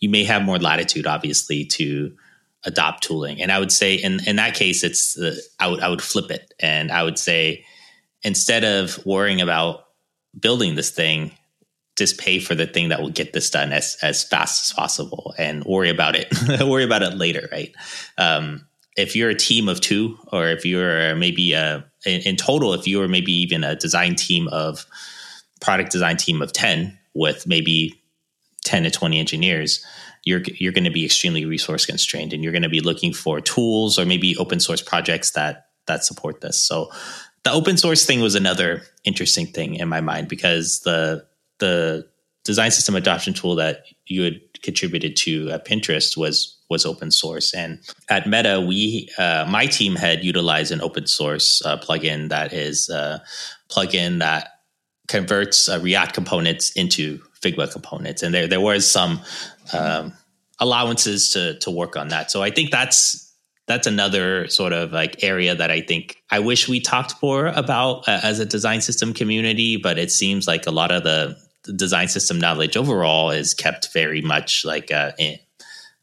you 0.00 0.08
may 0.08 0.24
have 0.24 0.42
more 0.42 0.58
latitude, 0.58 1.06
obviously, 1.06 1.64
to 1.64 2.14
adopt 2.64 3.04
tooling. 3.04 3.40
And 3.40 3.52
I 3.52 3.58
would 3.58 3.72
say 3.72 3.94
in 3.94 4.20
in 4.26 4.36
that 4.36 4.54
case, 4.54 4.82
it's 4.82 5.14
the, 5.14 5.40
I 5.58 5.68
would 5.68 5.80
I 5.80 5.88
would 5.88 6.02
flip 6.02 6.30
it, 6.30 6.52
and 6.60 6.90
I 6.90 7.02
would 7.02 7.18
say 7.18 7.64
instead 8.22 8.64
of 8.64 9.04
worrying 9.06 9.40
about 9.40 9.84
building 10.38 10.74
this 10.74 10.90
thing, 10.90 11.32
just 11.96 12.18
pay 12.18 12.38
for 12.38 12.54
the 12.54 12.66
thing 12.66 12.88
that 12.88 13.00
will 13.00 13.10
get 13.10 13.32
this 13.32 13.50
done 13.50 13.72
as 13.72 13.96
as 14.02 14.24
fast 14.24 14.64
as 14.64 14.72
possible, 14.72 15.34
and 15.38 15.64
worry 15.64 15.90
about 15.90 16.16
it 16.16 16.28
worry 16.60 16.84
about 16.84 17.02
it 17.02 17.16
later, 17.16 17.48
right? 17.52 17.74
Um, 18.18 18.66
if 18.96 19.14
you're 19.14 19.30
a 19.30 19.34
team 19.34 19.68
of 19.68 19.80
two, 19.80 20.18
or 20.32 20.48
if 20.48 20.64
you're 20.64 21.14
maybe 21.14 21.52
a 21.52 21.84
in, 22.04 22.20
in 22.22 22.36
total, 22.36 22.72
if 22.74 22.86
you're 22.86 23.08
maybe 23.08 23.32
even 23.32 23.64
a 23.64 23.76
design 23.76 24.14
team 24.14 24.48
of 24.48 24.86
product 25.60 25.92
design 25.92 26.16
team 26.16 26.42
of 26.42 26.52
ten 26.52 26.98
with 27.14 27.46
maybe 27.46 27.98
10 28.66 28.82
to 28.82 28.90
20 28.90 29.18
engineers 29.18 29.84
you're 30.26 30.42
you're 30.58 30.72
going 30.72 30.84
to 30.84 30.90
be 30.90 31.04
extremely 31.04 31.46
resource 31.46 31.86
constrained 31.86 32.34
and 32.34 32.42
you're 32.42 32.52
going 32.52 32.62
to 32.62 32.68
be 32.68 32.80
looking 32.80 33.14
for 33.14 33.40
tools 33.40 33.98
or 33.98 34.04
maybe 34.04 34.36
open 34.36 34.60
source 34.60 34.82
projects 34.82 35.30
that 35.30 35.68
that 35.86 36.04
support 36.04 36.42
this. 36.42 36.60
So 36.60 36.90
the 37.44 37.52
open 37.52 37.76
source 37.78 38.04
thing 38.04 38.20
was 38.20 38.34
another 38.34 38.82
interesting 39.04 39.46
thing 39.46 39.76
in 39.76 39.88
my 39.88 40.02
mind 40.02 40.28
because 40.28 40.80
the 40.80 41.24
the 41.58 42.06
design 42.44 42.70
system 42.70 42.96
adoption 42.96 43.34
tool 43.34 43.54
that 43.54 43.84
you 44.06 44.22
had 44.22 44.40
contributed 44.62 45.16
to 45.16 45.50
at 45.50 45.64
Pinterest 45.64 46.16
was 46.16 46.56
was 46.68 46.84
open 46.84 47.12
source. 47.12 47.54
And 47.54 47.78
at 48.08 48.26
Meta 48.26 48.60
we 48.60 49.08
uh, 49.18 49.46
my 49.48 49.66
team 49.66 49.94
had 49.94 50.24
utilized 50.24 50.72
an 50.72 50.80
open 50.80 51.06
source 51.06 51.64
uh, 51.64 51.78
plugin 51.78 52.30
that 52.30 52.52
is 52.52 52.88
a 52.88 53.22
plugin 53.70 54.18
that 54.18 54.55
converts 55.08 55.68
uh, 55.68 55.78
React 55.82 56.14
components 56.14 56.70
into 56.70 57.18
Figma 57.40 57.70
components, 57.70 58.22
and 58.22 58.34
there 58.34 58.46
there 58.46 58.60
was 58.60 58.88
some 58.88 59.20
um, 59.72 60.12
allowances 60.58 61.30
to 61.30 61.58
to 61.58 61.70
work 61.70 61.96
on 61.96 62.08
that. 62.08 62.30
So 62.30 62.42
I 62.42 62.50
think 62.50 62.70
that's 62.70 63.22
that's 63.66 63.86
another 63.86 64.48
sort 64.48 64.72
of 64.72 64.92
like 64.92 65.22
area 65.22 65.54
that 65.54 65.70
I 65.70 65.80
think 65.80 66.16
I 66.30 66.38
wish 66.38 66.68
we 66.68 66.80
talked 66.80 67.14
more 67.22 67.48
about 67.48 68.08
uh, 68.08 68.20
as 68.22 68.38
a 68.40 68.46
design 68.46 68.80
system 68.80 69.12
community. 69.12 69.76
But 69.76 69.98
it 69.98 70.10
seems 70.10 70.46
like 70.46 70.66
a 70.66 70.70
lot 70.70 70.90
of 70.90 71.04
the, 71.04 71.36
design 71.74 72.06
system 72.06 72.38
knowledge 72.38 72.76
overall 72.76 73.32
is 73.32 73.52
kept 73.52 73.92
very 73.92 74.22
much 74.22 74.64
like 74.64 74.92
uh, 74.92 75.10
in, 75.18 75.36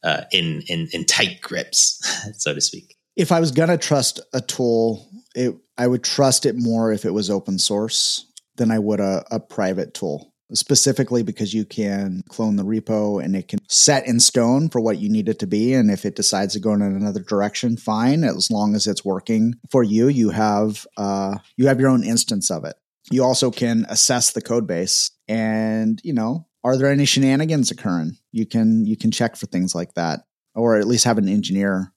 uh, 0.04 0.24
in 0.34 0.62
in 0.68 0.90
in 0.92 1.06
tight 1.06 1.40
grips, 1.42 2.02
so 2.38 2.54
to 2.54 2.60
speak. 2.60 2.98
If 3.16 3.32
I 3.32 3.40
was 3.40 3.52
gonna 3.52 3.78
trust 3.78 4.20
a 4.34 4.42
tool, 4.42 5.08
it 5.36 5.56
I 5.78 5.88
would 5.88 6.04
trust 6.04 6.46
it 6.46 6.58
more 6.58 6.92
if 6.92 7.06
it 7.06 7.12
was 7.12 7.30
open 7.30 7.58
source 7.60 8.26
than 8.56 8.72
I 8.72 8.80
would 8.80 9.00
a, 9.00 9.26
a 9.32 9.40
private 9.40 9.94
tool 9.94 10.34
specifically 10.54 11.24
because 11.24 11.54
you 11.54 11.66
can 11.66 12.24
clone 12.30 12.58
the 12.58 12.64
repo 12.64 13.24
and 13.24 13.36
it 13.36 13.48
can 13.48 13.60
set 13.70 14.06
in 14.06 14.20
stone 14.20 14.70
for 14.70 14.80
what 14.80 15.00
you 15.00 15.10
need 15.10 15.28
it 15.28 15.40
to 15.40 15.48
be. 15.48 15.74
And 15.74 15.90
if 15.90 16.06
it 16.06 16.16
decides 16.16 16.54
to 16.54 16.60
go 16.60 16.74
in 16.74 16.82
another 16.82 17.22
direction, 17.22 17.76
fine. 17.76 18.24
As 18.24 18.52
long 18.52 18.76
as 18.76 18.86
it's 18.86 19.04
working 19.04 19.56
for 19.72 19.82
you, 19.84 20.08
you 20.10 20.30
have 20.30 20.86
uh, 20.98 21.38
you 21.58 21.68
have 21.68 21.80
your 21.80 21.90
own 21.90 22.04
instance 22.04 22.52
of 22.52 22.66
it. 22.66 22.76
You 23.10 23.24
also 23.24 23.52
can 23.52 23.86
assess 23.90 24.32
the 24.32 24.42
code 24.42 24.68
base 24.68 25.12
and 25.28 26.00
you 26.04 26.14
know 26.14 26.48
are 26.64 26.78
there 26.78 26.92
any 26.92 27.06
shenanigans 27.06 27.72
occurring? 27.72 28.18
You 28.32 28.46
can 28.46 28.86
you 28.86 28.96
can 28.96 29.12
check 29.12 29.36
for 29.36 29.48
things 29.48 29.74
like 29.74 29.96
that, 29.96 30.22
or 30.54 30.78
at 30.78 30.88
least 30.88 31.06
have 31.06 31.18
an 31.18 31.28
engineer 31.28 31.92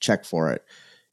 check 0.00 0.24
for 0.24 0.50
it 0.50 0.64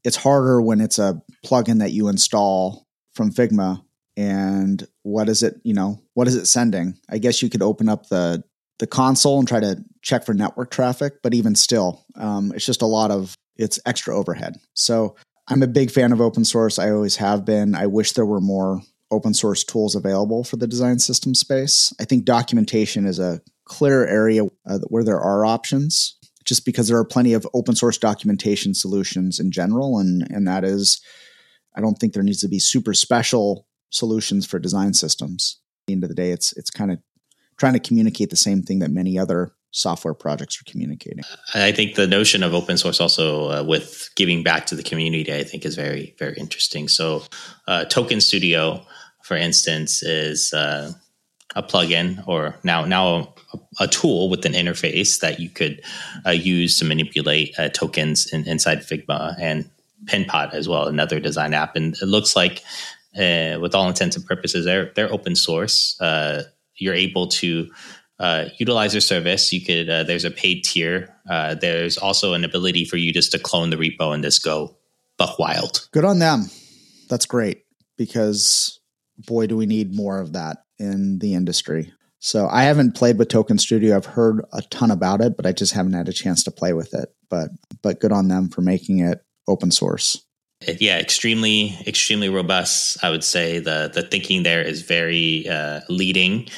it's 0.04 0.16
harder 0.16 0.62
when 0.62 0.82
it's 0.82 1.00
a 1.00 1.22
plugin 1.46 1.80
that 1.80 1.92
you 1.92 2.08
install 2.08 2.88
from 3.14 3.32
Figma 3.32 3.84
and 4.20 4.86
what 5.04 5.30
is 5.30 5.44
it, 5.44 5.62
you 5.64 5.74
know, 5.74 6.02
what 6.14 6.28
is 6.28 6.36
it 6.36 6.46
sending? 6.46 6.98
I 7.10 7.20
guess 7.20 7.42
you 7.42 7.50
could 7.50 7.62
open 7.62 7.88
up 7.88 8.10
the 8.10 8.44
the 8.80 8.88
console 8.88 9.40
and 9.40 9.48
try 9.48 9.62
to 9.62 9.84
check 10.02 10.26
for 10.26 10.34
network 10.34 10.72
traffic, 10.72 11.22
but 11.24 11.34
even 11.34 11.56
still, 11.56 12.06
um, 12.16 12.52
it's 12.54 12.66
just 12.66 12.82
a 12.82 12.86
lot 12.86 13.12
of 13.12 13.34
it's 13.56 13.80
extra 13.86 14.18
overhead. 14.18 14.58
So 14.74 15.16
I'm 15.48 15.64
a 15.64 15.68
big 15.68 15.90
fan 15.90 16.12
of 16.12 16.20
open 16.20 16.44
source. 16.44 16.80
I 16.80 16.92
always 16.92 17.16
have 17.16 17.46
been. 17.46 17.76
I 17.76 17.88
wish 17.88 18.12
there 18.12 18.26
were 18.26 18.42
more 18.42 18.82
open 19.10 19.34
source 19.34 19.64
tools 19.64 19.96
available 19.96 20.44
for 20.44 20.58
the 20.58 20.68
design 20.68 21.00
system 21.00 21.34
space. 21.34 21.94
I 22.00 22.04
think 22.04 22.26
documentation 22.26 23.06
is 23.06 23.20
a 23.20 23.40
clear 23.66 24.06
area 24.06 24.44
uh, 24.68 24.80
where 24.90 25.06
there 25.06 25.20
are 25.20 25.46
options 25.46 26.18
just 26.44 26.66
because 26.66 26.90
there 26.90 26.98
are 26.98 27.06
plenty 27.06 27.34
of 27.34 27.48
open 27.54 27.76
source 27.76 27.98
documentation 27.98 28.74
solutions 28.74 29.40
in 29.40 29.52
general 29.52 29.98
and 30.00 30.28
and 30.30 30.48
that 30.48 30.64
is 30.66 31.02
I 31.76 31.82
don't 31.82 31.96
think 31.96 32.14
there 32.14 32.24
needs 32.24 32.42
to 32.42 32.50
be 32.50 32.60
super 32.60 32.94
special 32.94 33.68
solutions 33.90 34.46
for 34.46 34.60
design 34.60 34.94
systems. 34.94 35.60
At 35.84 35.88
the 35.88 35.94
end 35.94 36.04
of 36.04 36.10
the 36.10 36.16
day 36.16 36.32
it's 36.32 36.54
it's 36.54 36.72
kind 36.72 36.92
of 36.92 37.00
trying 37.58 37.74
to 37.74 37.80
communicate 37.80 38.30
the 38.30 38.36
same 38.36 38.62
thing 38.62 38.80
that 38.80 38.92
many 38.92 39.18
other 39.20 39.54
software 39.72 40.14
projects 40.14 40.60
are 40.60 40.72
communicating. 40.72 41.24
I 41.54 41.72
think 41.72 41.96
the 41.96 42.08
notion 42.08 42.42
of 42.42 42.54
open 42.54 42.78
source 42.78 43.00
also 43.00 43.52
uh, 43.52 43.64
with 43.64 44.10
giving 44.16 44.44
back 44.44 44.66
to 44.68 44.76
the 44.76 44.84
community 44.84 45.34
I 45.34 45.44
think 45.44 45.66
is 45.66 45.76
very 45.76 46.16
very 46.18 46.36
interesting. 46.38 46.88
So 46.88 47.24
uh, 47.68 47.86
Token 47.86 48.22
Studio 48.22 48.86
for 49.24 49.38
instance 49.38 50.02
is 50.02 50.54
uh, 50.54 50.92
a 51.56 51.64
plugin 51.64 52.24
or 52.28 52.56
now 52.64 52.86
now 52.86 53.34
a, 53.54 53.84
a, 53.84 53.88
tool 53.88 54.30
with 54.30 54.46
an 54.46 54.54
interface 54.54 55.20
that 55.20 55.40
you 55.40 55.50
could 55.50 55.82
uh, 56.26 56.32
use 56.32 56.78
to 56.78 56.86
manipulate 56.86 57.58
uh, 57.58 57.70
tokens 57.70 58.32
in, 58.32 58.48
inside 58.48 58.80
Figma 58.80 59.36
and 59.40 59.70
Penpot 60.06 60.54
as 60.54 60.68
well, 60.68 60.88
another 60.88 61.20
design 61.20 61.54
app. 61.54 61.76
And 61.76 61.96
it 61.96 62.06
looks 62.06 62.36
like, 62.36 62.64
uh, 63.20 63.60
with 63.60 63.76
all 63.76 63.88
intents 63.88 64.16
and 64.16 64.26
purposes, 64.26 64.66
they're 64.66 64.92
they're 64.96 65.12
open 65.12 65.36
source. 65.36 66.00
Uh, 66.00 66.44
you're 66.76 66.96
able 66.96 67.28
to 67.28 67.70
uh, 68.20 68.46
utilize 68.58 68.94
their 68.94 69.02
service. 69.02 69.52
You 69.52 69.66
could 69.66 69.90
uh, 69.90 70.04
there's 70.04 70.26
a 70.26 70.32
paid 70.32 70.64
tier. 70.64 71.14
there's 71.28 71.98
also 71.98 72.34
an 72.34 72.44
ability 72.44 72.86
for 72.86 72.98
you 72.98 73.14
just 73.14 73.32
to 73.34 73.40
clone 73.40 73.70
the 73.70 73.78
repo 73.78 74.14
and 74.14 74.24
just 74.24 74.44
go 74.44 74.78
buck 75.18 75.38
wild. 75.38 75.88
Good 75.92 76.06
on 76.06 76.20
them. 76.20 76.46
That's 77.10 77.26
great 77.26 77.64
because 77.98 78.80
boy, 79.28 79.48
do 79.48 79.58
we 79.58 79.66
need 79.66 79.94
more 79.94 80.20
of 80.20 80.34
that 80.34 80.60
in 80.80 81.20
the 81.20 81.34
industry. 81.34 81.94
So 82.20 82.48
I 82.50 82.64
haven't 82.64 82.96
played 82.96 83.18
with 83.18 83.30
Token 83.30 83.58
Studio. 83.58 83.96
I've 83.96 84.06
heard 84.06 84.44
a 84.52 84.62
ton 84.64 84.92
about 84.92 85.22
it, 85.22 85.38
but 85.38 85.46
I 85.46 85.52
just 85.52 85.74
haven't 85.74 85.94
had 85.94 86.10
a 86.10 86.14
chance 86.14 86.44
to 86.44 86.52
play 86.52 86.74
with 86.74 86.94
it. 86.94 87.14
But 87.30 87.50
but 87.82 88.00
good 88.00 88.12
on 88.12 88.28
them 88.28 88.50
for 88.50 88.62
making 88.62 89.00
it 89.00 89.24
open 89.48 89.72
source. 89.72 90.26
Yeah, 90.62 91.00
extremely 91.00 91.78
extremely 91.88 92.28
robust. 92.28 93.02
I 93.02 93.10
would 93.10 93.24
say 93.24 93.60
the 93.60 93.90
the 93.94 94.04
thinking 94.04 94.44
there 94.44 94.62
is 94.62 94.82
very 94.82 95.48
uh, 95.48 95.82
leading, 95.88 96.50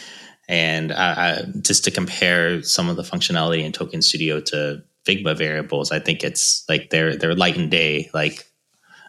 and 0.49 0.91
I, 0.91 1.11
I, 1.13 1.43
just 1.61 1.83
to 1.83 1.91
compare 1.91 2.63
some 2.63 2.89
of 2.89 2.95
the 2.95 3.03
functionality 3.03 3.63
in 3.63 3.71
Token 3.71 4.01
Studio 4.01 4.39
to 4.41 4.83
Figma 5.05 5.37
variables, 5.37 5.91
I 5.91 5.99
think 5.99 6.23
it's 6.23 6.65
like 6.67 6.89
they're 6.89 7.15
they're 7.15 7.35
light 7.35 7.57
and 7.57 7.69
day, 7.69 8.09
like 8.11 8.47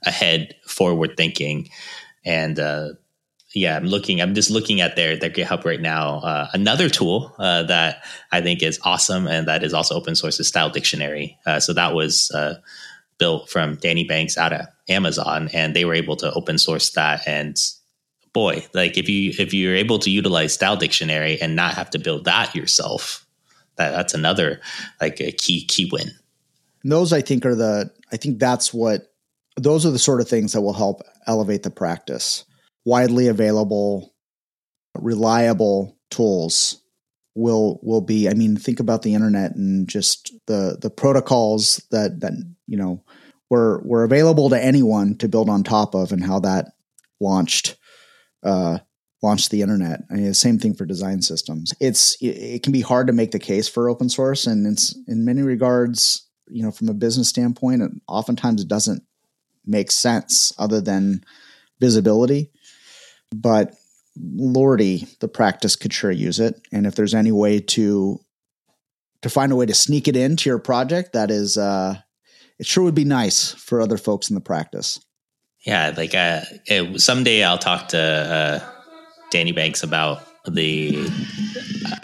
ahead, 0.05 0.55
forward 0.67 1.17
thinking, 1.17 1.71
and 2.23 2.59
uh, 2.59 2.89
yeah, 3.55 3.77
I'm 3.77 3.87
looking. 3.87 4.21
I'm 4.21 4.35
just 4.35 4.51
looking 4.51 4.83
at 4.83 4.95
their 4.95 5.17
their 5.17 5.31
GitHub 5.31 5.65
right 5.65 5.81
now. 5.81 6.19
Uh, 6.19 6.49
another 6.53 6.91
tool 6.91 7.35
uh, 7.39 7.63
that 7.63 8.05
I 8.31 8.43
think 8.43 8.63
is 8.63 8.79
awesome 8.83 9.27
and 9.27 9.49
that 9.49 9.63
is 9.63 9.73
also 9.73 9.95
open 9.95 10.17
source 10.17 10.39
is 10.39 10.49
Style 10.49 10.69
Dictionary. 10.71 11.39
Uh, 11.47 11.61
so 11.61 11.73
that 11.73 11.95
was 11.95 12.31
uh, 12.33 12.57
built 13.23 13.49
from 13.49 13.77
Danny 13.77 14.03
Banks 14.03 14.37
out 14.37 14.53
of 14.53 14.67
Amazon, 14.89 15.49
and 15.53 15.77
they 15.77 15.85
were 15.85 15.95
able 15.95 16.17
to 16.17 16.33
open 16.33 16.59
source 16.59 16.91
that. 16.91 17.23
And 17.25 17.57
boy, 18.33 18.67
like 18.75 18.99
if 18.99 19.09
you 19.09 19.33
if 19.39 19.55
you're 19.55 19.77
able 19.77 20.01
to 20.01 20.11
utilize 20.11 20.55
Style 20.55 20.77
Dictionary 20.77 21.41
and 21.41 21.55
not 21.55 21.75
have 21.75 21.89
to 21.91 22.01
build 22.01 22.25
that 22.25 22.53
yourself, 22.53 23.25
that 23.77 23.93
that's 23.93 24.13
another 24.13 24.61
like 25.01 25.21
a 25.21 25.31
key 25.31 25.65
key 25.67 25.89
win. 25.93 26.11
And 26.83 26.91
those 26.91 27.13
I 27.13 27.21
think 27.21 27.47
are 27.47 27.55
the 27.55 27.93
I 28.11 28.17
think 28.17 28.41
that's 28.41 28.75
what 28.75 29.15
those 29.57 29.87
are 29.87 29.93
the 29.93 30.01
sort 30.01 30.21
of 30.21 30.27
things 30.27 30.53
that 30.53 30.63
will 30.63 30.73
help 30.73 31.03
elevate 31.29 31.63
the 31.63 31.71
practice 31.71 32.45
widely 32.85 33.29
available, 33.29 34.13
reliable 34.99 35.97
tools 36.11 36.82
will 37.35 37.81
will 37.83 38.01
be 38.01 38.29
i 38.29 38.35
mean 38.35 38.57
think 38.57 38.79
about 38.79 39.03
the 39.03 39.15
internet 39.15 39.55
and 39.55 39.89
just 39.89 40.35
the 40.47 40.77
the 40.81 40.91
protocols 40.91 41.85
that 41.91 42.21
that 42.21 42.33
you 42.67 42.77
know 42.77 43.03
were 43.49 43.81
were 43.85 44.05
available 44.05 44.51
to 44.51 44.63
anyone 44.63 45.17
to 45.17 45.29
build 45.29 45.49
on 45.49 45.63
top 45.63 45.95
of 45.95 46.13
and 46.13 46.25
how 46.25 46.39
that 46.39 46.73
launched 47.21 47.77
uh 48.43 48.79
launched 49.23 49.51
the 49.51 49.63
internet. 49.63 50.01
I 50.11 50.15
mean, 50.15 50.35
same 50.35 50.59
thing 50.59 50.75
for 50.75 50.85
design 50.85 51.23
systems. 51.23 51.73
It's 51.81 52.17
it, 52.21 52.27
it, 52.27 52.63
can 52.63 52.73
be 52.73 52.81
hard 52.81 53.07
to 53.07 53.13
make 53.13 53.31
the 53.31 53.39
case 53.39 53.69
for 53.69 53.89
open 53.89 54.09
source 54.09 54.47
and 54.47 54.67
it's 54.67 54.99
in 55.07 55.25
many 55.25 55.43
regards 55.43 56.27
you 56.49 56.63
know 56.63 56.73
from 56.73 56.89
a 56.89 56.95
business 56.95 57.29
standpoint 57.29 57.83
it, 57.83 57.93
oftentimes 58.09 58.61
it 58.61 58.69
doesn't 58.69 59.03
make 59.65 59.91
sense 59.91 60.53
other 60.59 60.81
than 60.81 61.25
visibility. 61.81 62.51
But 63.35 63.75
lordy, 64.17 65.07
the 65.21 65.29
practice 65.29 65.77
could 65.77 65.93
sure 65.93 66.11
use 66.11 66.41
it. 66.41 66.61
And 66.73 66.87
if 66.87 66.95
there's 66.95 67.15
any 67.15 67.33
way 67.33 67.61
to 67.61 68.21
to 69.23 69.31
find 69.31 69.53
a 69.53 69.57
way 69.57 69.67
to 69.67 69.75
sneak 69.75 70.09
it 70.09 70.17
into 70.17 70.51
your 70.51 70.59
project, 70.59 71.13
that 71.13 71.31
is, 71.31 71.57
uh, 71.57 71.95
it 72.59 72.67
sure 72.67 72.83
would 72.83 72.95
be 72.95 73.05
nice 73.05 73.53
for 73.53 73.81
other 73.81 73.97
folks 73.97 74.29
in 74.29 74.35
the 74.35 74.41
practice. 74.41 74.99
Yeah, 75.65 75.95
like 75.97 76.13
uh, 76.15 76.41
it, 76.67 77.01
someday 77.01 77.45
I'll 77.45 77.59
talk 77.59 77.89
to 77.89 78.01
uh, 78.01 78.71
Danny 79.31 79.53
Banks 79.53 79.85
about 79.85 80.23
the 80.45 81.09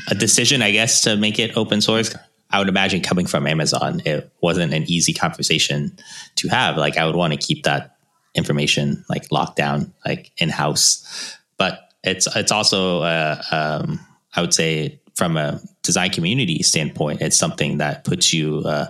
a 0.09 0.15
decision, 0.15 0.62
I 0.62 0.71
guess, 0.71 1.03
to 1.03 1.17
make 1.17 1.41
it 1.41 1.57
open 1.57 1.81
source. 1.81 2.15
I 2.50 2.61
would 2.61 2.69
imagine 2.69 3.03
coming 3.03 3.27
from 3.27 3.47
Amazon, 3.47 4.00
it 4.05 4.33
wasn't 4.41 4.73
an 4.73 4.85
easy 4.85 5.12
conversation 5.12 5.99
to 6.37 6.49
have. 6.49 6.77
Like 6.77 6.97
I 6.97 7.05
would 7.05 7.17
want 7.17 7.33
to 7.33 7.38
keep 7.38 7.65
that 7.65 7.97
information 8.35 9.05
like 9.09 9.31
locked 9.31 9.57
down, 9.57 9.93
like 10.07 10.31
in 10.38 10.49
house. 10.49 11.37
But 11.59 11.88
it's 12.02 12.28
it's 12.37 12.52
also 12.52 13.02
uh, 13.02 13.43
um, 13.50 14.00
I 14.35 14.40
would 14.40 14.55
say 14.55 15.00
from 15.14 15.37
a 15.37 15.61
design 15.83 16.11
community 16.11 16.62
standpoint, 16.62 17.21
it's 17.23 17.37
something 17.37 17.78
that 17.78 18.05
puts 18.05 18.33
you 18.33 18.61
uh, 18.64 18.87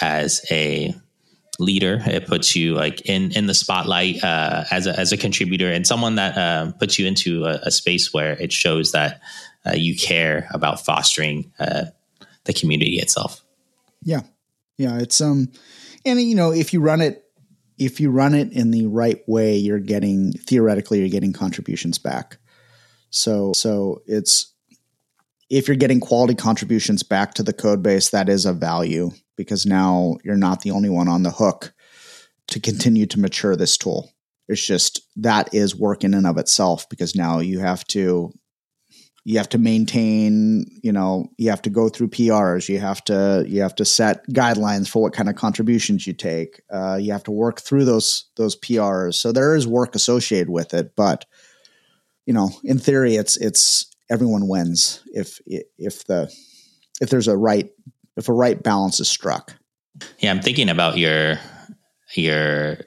as 0.00 0.44
a 0.50 0.94
leader. 1.58 2.00
It 2.06 2.26
puts 2.26 2.54
you 2.54 2.74
like 2.74 3.02
in 3.08 3.32
in 3.32 3.46
the 3.46 3.54
spotlight 3.54 4.22
uh, 4.22 4.64
as 4.70 4.86
a 4.86 4.98
as 4.98 5.12
a 5.12 5.16
contributor 5.16 5.70
and 5.70 5.86
someone 5.86 6.16
that 6.16 6.36
um, 6.38 6.72
puts 6.74 6.98
you 6.98 7.06
into 7.06 7.44
a, 7.44 7.60
a, 7.64 7.70
space 7.70 8.12
where 8.12 8.32
it 8.40 8.52
shows 8.52 8.92
that 8.92 9.20
uh, 9.66 9.72
you 9.74 9.96
care 9.96 10.48
about 10.52 10.84
fostering 10.84 11.52
uh, 11.58 11.86
the 12.44 12.52
community 12.52 12.98
itself. 12.98 13.42
Yeah, 14.02 14.20
yeah. 14.78 14.98
It's 14.98 15.20
um, 15.20 15.50
and 16.04 16.20
you 16.20 16.36
know, 16.36 16.52
if 16.52 16.72
you 16.72 16.80
run 16.80 17.00
it 17.00 17.25
if 17.78 18.00
you 18.00 18.10
run 18.10 18.34
it 18.34 18.52
in 18.52 18.70
the 18.70 18.86
right 18.86 19.20
way, 19.26 19.56
you're 19.56 19.78
getting 19.78 20.32
theoretically 20.32 21.00
you're 21.00 21.08
getting 21.08 21.32
contributions 21.32 21.98
back. 21.98 22.38
So 23.10 23.52
so 23.54 24.02
it's 24.06 24.52
if 25.48 25.68
you're 25.68 25.76
getting 25.76 26.00
quality 26.00 26.34
contributions 26.34 27.02
back 27.02 27.34
to 27.34 27.42
the 27.42 27.52
code 27.52 27.82
base, 27.82 28.10
that 28.10 28.28
is 28.28 28.46
a 28.46 28.52
value 28.52 29.10
because 29.36 29.66
now 29.66 30.16
you're 30.24 30.36
not 30.36 30.62
the 30.62 30.70
only 30.70 30.88
one 30.88 31.08
on 31.08 31.22
the 31.22 31.30
hook 31.30 31.72
to 32.48 32.60
continue 32.60 33.06
to 33.06 33.20
mature 33.20 33.56
this 33.56 33.76
tool. 33.76 34.10
It's 34.48 34.64
just 34.64 35.00
that 35.16 35.52
is 35.52 35.76
work 35.76 36.04
in 36.04 36.14
and 36.14 36.26
of 36.26 36.38
itself 36.38 36.88
because 36.88 37.14
now 37.14 37.40
you 37.40 37.58
have 37.60 37.84
to 37.88 38.32
you 39.26 39.38
have 39.38 39.48
to 39.48 39.58
maintain 39.58 40.64
you 40.84 40.92
know 40.92 41.28
you 41.36 41.50
have 41.50 41.60
to 41.60 41.68
go 41.68 41.88
through 41.88 42.06
prs 42.06 42.68
you 42.68 42.78
have 42.78 43.02
to 43.02 43.44
you 43.48 43.60
have 43.60 43.74
to 43.74 43.84
set 43.84 44.24
guidelines 44.28 44.88
for 44.88 45.02
what 45.02 45.12
kind 45.12 45.28
of 45.28 45.34
contributions 45.34 46.06
you 46.06 46.12
take 46.12 46.62
uh, 46.70 46.94
you 46.94 47.10
have 47.10 47.24
to 47.24 47.32
work 47.32 47.60
through 47.60 47.84
those 47.84 48.26
those 48.36 48.54
prs 48.56 49.14
so 49.14 49.32
there 49.32 49.56
is 49.56 49.66
work 49.66 49.96
associated 49.96 50.48
with 50.48 50.72
it 50.72 50.94
but 50.94 51.24
you 52.24 52.32
know 52.32 52.50
in 52.62 52.78
theory 52.78 53.16
it's 53.16 53.36
it's 53.38 53.92
everyone 54.08 54.46
wins 54.46 55.02
if 55.12 55.40
if 55.46 56.04
the 56.06 56.32
if 57.00 57.10
there's 57.10 57.28
a 57.28 57.36
right 57.36 57.72
if 58.16 58.28
a 58.30 58.32
right 58.32 58.62
balance 58.62 59.00
is 59.00 59.08
struck. 59.08 59.54
Yeah 60.20 60.30
i'm 60.30 60.40
thinking 60.40 60.68
about 60.68 60.98
your 60.98 61.40
your 62.14 62.78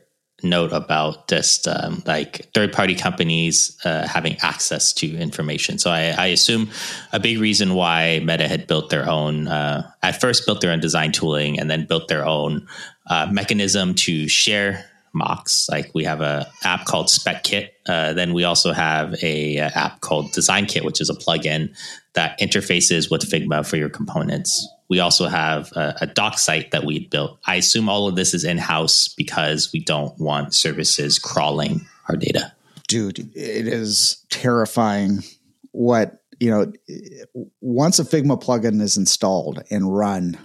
note 0.44 0.72
about 0.72 1.28
just 1.28 1.68
um, 1.68 2.04
like 2.06 2.52
third 2.54 2.74
party 2.74 2.96
companies 2.96 3.78
uh, 3.86 4.08
having 4.08 4.38
access 4.42 4.94
to 4.94 5.18
information. 5.18 5.78
So 5.78 5.92
I, 5.92 6.16
I, 6.18 6.28
assume 6.28 6.70
a 7.12 7.20
big 7.20 7.40
reason 7.40 7.74
why 7.74 8.20
Meta 8.24 8.48
had 8.48 8.68
built 8.68 8.90
their 8.90 9.10
own, 9.10 9.48
uh, 9.48 9.90
at 10.02 10.20
first 10.20 10.46
built 10.46 10.62
their 10.62 10.72
own 10.72 10.80
design 10.80 11.12
tooling 11.12 11.60
and 11.60 11.70
then 11.70 11.86
built 11.86 12.08
their 12.08 12.26
own 12.26 12.68
uh, 13.08 13.28
mechanism 13.32 13.96
to 13.96 14.28
share 14.28 14.86
mocks. 15.14 15.68
Like 15.70 15.92
we 15.94 16.04
have 16.04 16.22
a 16.22 16.50
app 16.64 16.86
called 16.86 17.10
Spec 17.10 17.44
Kit. 17.44 17.74
Uh, 17.88 18.14
then 18.14 18.34
we 18.34 18.44
also 18.44 18.72
have 18.74 19.14
a, 19.24 19.58
a 19.58 19.66
app 19.66 20.02
called 20.02 20.32
Design 20.32 20.66
Kit, 20.66 20.86
which 20.86 21.02
is 21.02 21.10
a 21.10 21.16
plugin 21.16 21.76
that 22.14 22.40
interfaces 22.40 23.10
with 23.10 23.22
Figma 23.22 23.66
for 23.66 23.78
your 23.78 23.90
components. 23.90 24.68
We 24.90 25.00
also 25.00 25.28
have 25.28 25.72
a, 25.74 25.96
a 26.02 26.08
doc 26.08 26.40
site 26.40 26.72
that 26.72 26.84
we 26.84 27.08
built. 27.08 27.40
I 27.46 27.56
assume 27.56 27.88
all 27.88 28.08
of 28.08 28.16
this 28.16 28.34
is 28.34 28.44
in 28.44 28.58
house 28.58 29.08
because 29.08 29.72
we 29.72 29.80
don't 29.82 30.20
want 30.20 30.56
services 30.56 31.20
crawling 31.20 31.86
our 32.08 32.16
data. 32.16 32.54
Dude, 32.88 33.20
it 33.20 33.68
is 33.68 34.26
terrifying 34.30 35.24
what, 35.72 36.24
you 36.40 36.50
know, 36.50 36.74
once 37.62 38.00
a 38.00 38.04
Figma 38.04 38.42
plugin 38.42 38.82
is 38.82 38.98
installed 38.98 39.62
and 39.70 39.96
run, 39.96 40.38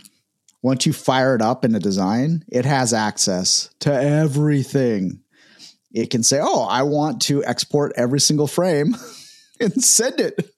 once 0.60 0.84
you 0.84 0.92
fire 0.92 1.34
it 1.34 1.40
up 1.40 1.64
in 1.64 1.74
a 1.74 1.80
design, 1.80 2.44
it 2.48 2.66
has 2.66 2.92
access 2.92 3.70
to 3.80 3.92
everything. 3.92 5.20
It 5.90 6.10
can 6.10 6.22
say, 6.22 6.38
Oh, 6.42 6.64
I 6.64 6.82
want 6.82 7.22
to 7.22 7.42
export 7.44 7.94
every 7.96 8.20
single 8.20 8.46
frame 8.46 8.94
and 9.60 9.82
send 9.82 10.20
it 10.20 10.50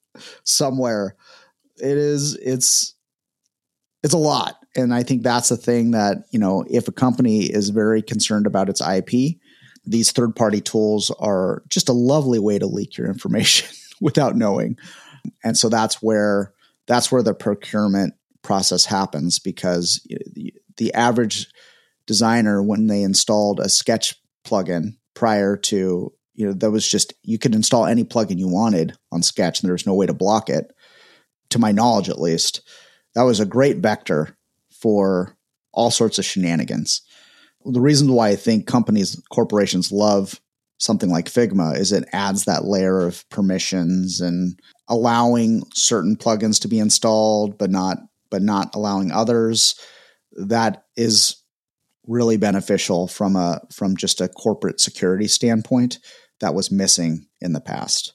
somewhere. 0.42 1.14
It 1.76 1.96
is, 1.96 2.34
it's, 2.36 2.95
it's 4.06 4.14
a 4.14 4.18
lot. 4.18 4.64
And 4.76 4.94
I 4.94 5.02
think 5.02 5.24
that's 5.24 5.48
the 5.48 5.56
thing 5.56 5.90
that, 5.90 6.18
you 6.30 6.38
know, 6.38 6.64
if 6.70 6.86
a 6.86 6.92
company 6.92 7.46
is 7.46 7.70
very 7.70 8.02
concerned 8.02 8.46
about 8.46 8.68
its 8.68 8.80
IP, 8.80 9.34
these 9.84 10.12
third 10.12 10.36
party 10.36 10.60
tools 10.60 11.10
are 11.18 11.64
just 11.68 11.88
a 11.88 11.92
lovely 11.92 12.38
way 12.38 12.56
to 12.56 12.68
leak 12.68 12.96
your 12.96 13.08
information 13.08 13.68
without 14.00 14.36
knowing. 14.36 14.78
And 15.42 15.58
so 15.58 15.68
that's 15.68 16.00
where 16.00 16.52
that's 16.86 17.10
where 17.10 17.24
the 17.24 17.34
procurement 17.34 18.14
process 18.42 18.86
happens 18.86 19.40
because 19.40 20.06
the, 20.34 20.54
the 20.76 20.94
average 20.94 21.48
designer 22.06 22.62
when 22.62 22.86
they 22.86 23.02
installed 23.02 23.58
a 23.58 23.68
sketch 23.68 24.14
plugin 24.46 24.96
prior 25.14 25.56
to 25.56 26.12
you 26.34 26.46
know 26.46 26.52
that 26.52 26.70
was 26.70 26.88
just 26.88 27.12
you 27.24 27.40
could 27.40 27.56
install 27.56 27.86
any 27.86 28.04
plugin 28.04 28.38
you 28.38 28.46
wanted 28.46 28.96
on 29.10 29.20
sketch 29.20 29.60
and 29.60 29.66
there 29.66 29.74
was 29.74 29.86
no 29.86 29.94
way 29.94 30.06
to 30.06 30.14
block 30.14 30.48
it 30.48 30.72
to 31.50 31.58
my 31.58 31.72
knowledge 31.72 32.08
at 32.08 32.20
least 32.20 32.60
that 33.16 33.22
was 33.22 33.40
a 33.40 33.46
great 33.46 33.78
vector 33.78 34.36
for 34.70 35.34
all 35.72 35.90
sorts 35.90 36.18
of 36.18 36.24
shenanigans. 36.24 37.00
The 37.64 37.80
reason 37.80 38.12
why 38.12 38.28
I 38.28 38.36
think 38.36 38.66
companies, 38.66 39.20
corporations 39.30 39.90
love 39.90 40.38
something 40.78 41.08
like 41.08 41.30
Figma 41.30 41.76
is 41.78 41.92
it 41.92 42.06
adds 42.12 42.44
that 42.44 42.66
layer 42.66 43.00
of 43.00 43.28
permissions 43.30 44.20
and 44.20 44.60
allowing 44.88 45.62
certain 45.72 46.14
plugins 46.14 46.60
to 46.60 46.68
be 46.68 46.78
installed, 46.78 47.56
but 47.56 47.70
not 47.70 47.96
but 48.28 48.42
not 48.42 48.74
allowing 48.74 49.10
others. 49.10 49.80
That 50.32 50.84
is 50.94 51.42
really 52.06 52.36
beneficial 52.36 53.08
from 53.08 53.34
a 53.34 53.62
from 53.72 53.96
just 53.96 54.20
a 54.20 54.28
corporate 54.28 54.78
security 54.78 55.26
standpoint 55.26 55.98
that 56.40 56.54
was 56.54 56.70
missing 56.70 57.26
in 57.40 57.54
the 57.54 57.62
past. 57.62 58.12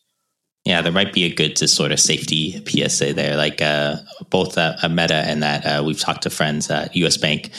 Yeah, 0.71 0.81
there 0.81 0.93
might 0.93 1.11
be 1.11 1.25
a 1.25 1.35
good 1.35 1.57
to 1.57 1.67
sort 1.67 1.91
of 1.91 1.99
safety 1.99 2.63
PSA 2.65 3.13
there, 3.13 3.35
like 3.35 3.61
uh, 3.61 3.97
both 4.29 4.57
at, 4.57 4.81
at 4.81 4.89
Meta 4.89 5.15
and 5.15 5.43
that 5.43 5.65
uh, 5.65 5.83
we've 5.83 5.99
talked 5.99 6.21
to 6.23 6.29
friends 6.29 6.71
at 6.71 6.95
US 6.95 7.17
Bank. 7.17 7.51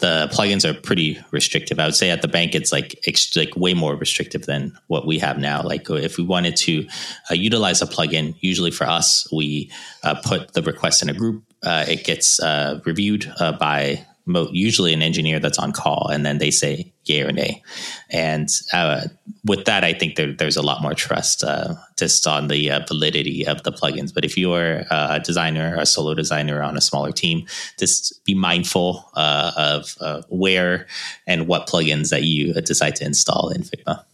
The 0.00 0.28
plugins 0.32 0.68
are 0.68 0.74
pretty 0.74 1.16
restrictive. 1.30 1.78
I 1.78 1.84
would 1.84 1.94
say 1.94 2.10
at 2.10 2.22
the 2.22 2.28
bank, 2.28 2.56
it's 2.56 2.72
like 2.72 2.98
ex- 3.06 3.36
like 3.36 3.56
way 3.56 3.72
more 3.72 3.94
restrictive 3.94 4.46
than 4.46 4.76
what 4.88 5.06
we 5.06 5.20
have 5.20 5.38
now. 5.38 5.62
Like 5.62 5.88
if 5.88 6.18
we 6.18 6.24
wanted 6.24 6.56
to 6.56 6.88
uh, 7.30 7.34
utilize 7.34 7.82
a 7.82 7.86
plugin, 7.86 8.34
usually 8.40 8.72
for 8.72 8.88
us, 8.88 9.28
we 9.32 9.70
uh, 10.02 10.16
put 10.24 10.54
the 10.54 10.62
request 10.62 11.02
in 11.02 11.08
a 11.08 11.14
group. 11.14 11.44
Uh, 11.62 11.84
it 11.86 12.02
gets 12.02 12.40
uh, 12.40 12.80
reviewed 12.84 13.32
by 13.60 14.04
usually 14.26 14.92
an 14.92 15.02
engineer 15.02 15.38
that's 15.38 15.58
on 15.58 15.72
call, 15.72 16.08
and 16.08 16.26
then 16.26 16.38
they 16.38 16.50
say 16.50 16.92
yay 17.04 17.22
or 17.22 17.32
nay. 17.32 17.62
And 18.10 18.48
uh, 18.72 19.02
with 19.44 19.64
that, 19.66 19.84
I 19.84 19.92
think 19.92 20.16
there, 20.16 20.32
there's 20.32 20.56
a 20.56 20.62
lot 20.62 20.82
more 20.82 20.94
trust 20.94 21.44
uh, 21.44 21.74
just 21.96 22.26
on 22.26 22.48
the 22.48 22.70
uh, 22.70 22.80
validity 22.86 23.46
of 23.46 23.62
the 23.62 23.72
plugins. 23.72 24.12
But 24.12 24.24
if 24.24 24.36
you're 24.36 24.84
a 24.90 25.20
designer, 25.22 25.76
a 25.78 25.86
solo 25.86 26.14
designer 26.14 26.62
on 26.62 26.76
a 26.76 26.80
smaller 26.80 27.12
team, 27.12 27.46
just 27.78 28.24
be 28.24 28.34
mindful 28.34 29.08
uh, 29.14 29.52
of 29.56 29.96
uh, 30.00 30.22
where 30.28 30.86
and 31.26 31.46
what 31.46 31.68
plugins 31.68 32.10
that 32.10 32.24
you 32.24 32.52
decide 32.54 32.96
to 32.96 33.04
install 33.04 33.50
in 33.50 33.62
Figma. 33.62 34.04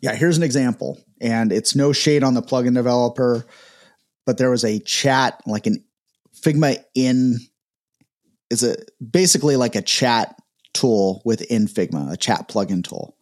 Yeah, 0.00 0.14
here's 0.14 0.36
an 0.36 0.42
example, 0.42 0.98
and 1.20 1.52
it's 1.52 1.74
no 1.74 1.92
shade 1.92 2.22
on 2.22 2.34
the 2.34 2.42
plugin 2.42 2.74
developer, 2.74 3.46
but 4.24 4.38
there 4.38 4.50
was 4.50 4.64
a 4.64 4.78
chat, 4.80 5.40
like 5.46 5.66
an 5.66 5.82
Figma 6.40 6.78
in 6.94 7.38
is 8.50 8.62
a 8.62 8.76
basically 9.00 9.56
like 9.56 9.74
a 9.74 9.82
chat 9.82 10.36
tool 10.72 11.22
within 11.24 11.66
Figma, 11.66 12.12
a 12.12 12.16
chat 12.16 12.48
plugin 12.48 12.84
tool. 12.84 13.16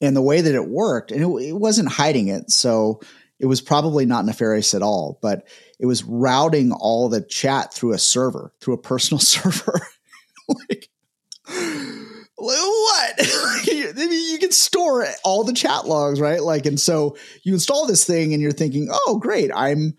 And 0.00 0.16
the 0.16 0.22
way 0.22 0.40
that 0.40 0.54
it 0.54 0.68
worked, 0.68 1.12
and 1.12 1.22
it, 1.22 1.48
it 1.48 1.52
wasn't 1.52 1.90
hiding 1.90 2.28
it, 2.28 2.50
so 2.50 3.00
it 3.38 3.46
was 3.46 3.60
probably 3.60 4.06
not 4.06 4.24
nefarious 4.24 4.74
at 4.74 4.82
all, 4.82 5.18
but 5.22 5.46
it 5.78 5.86
was 5.86 6.04
routing 6.04 6.72
all 6.72 7.08
the 7.08 7.22
chat 7.22 7.72
through 7.72 7.92
a 7.92 7.98
server, 7.98 8.52
through 8.60 8.74
a 8.74 8.78
personal 8.78 9.18
server. 9.20 9.80
like, 10.48 10.88
what? 12.40 13.66
you 13.66 14.38
can 14.38 14.52
store 14.52 15.06
all 15.24 15.44
the 15.44 15.52
chat 15.52 15.86
logs, 15.86 16.20
right? 16.20 16.42
Like, 16.42 16.66
and 16.66 16.78
so 16.78 17.16
you 17.42 17.54
install 17.54 17.86
this 17.86 18.04
thing 18.04 18.32
and 18.32 18.42
you're 18.42 18.52
thinking, 18.52 18.88
oh, 18.90 19.18
great, 19.18 19.50
I'm 19.54 19.96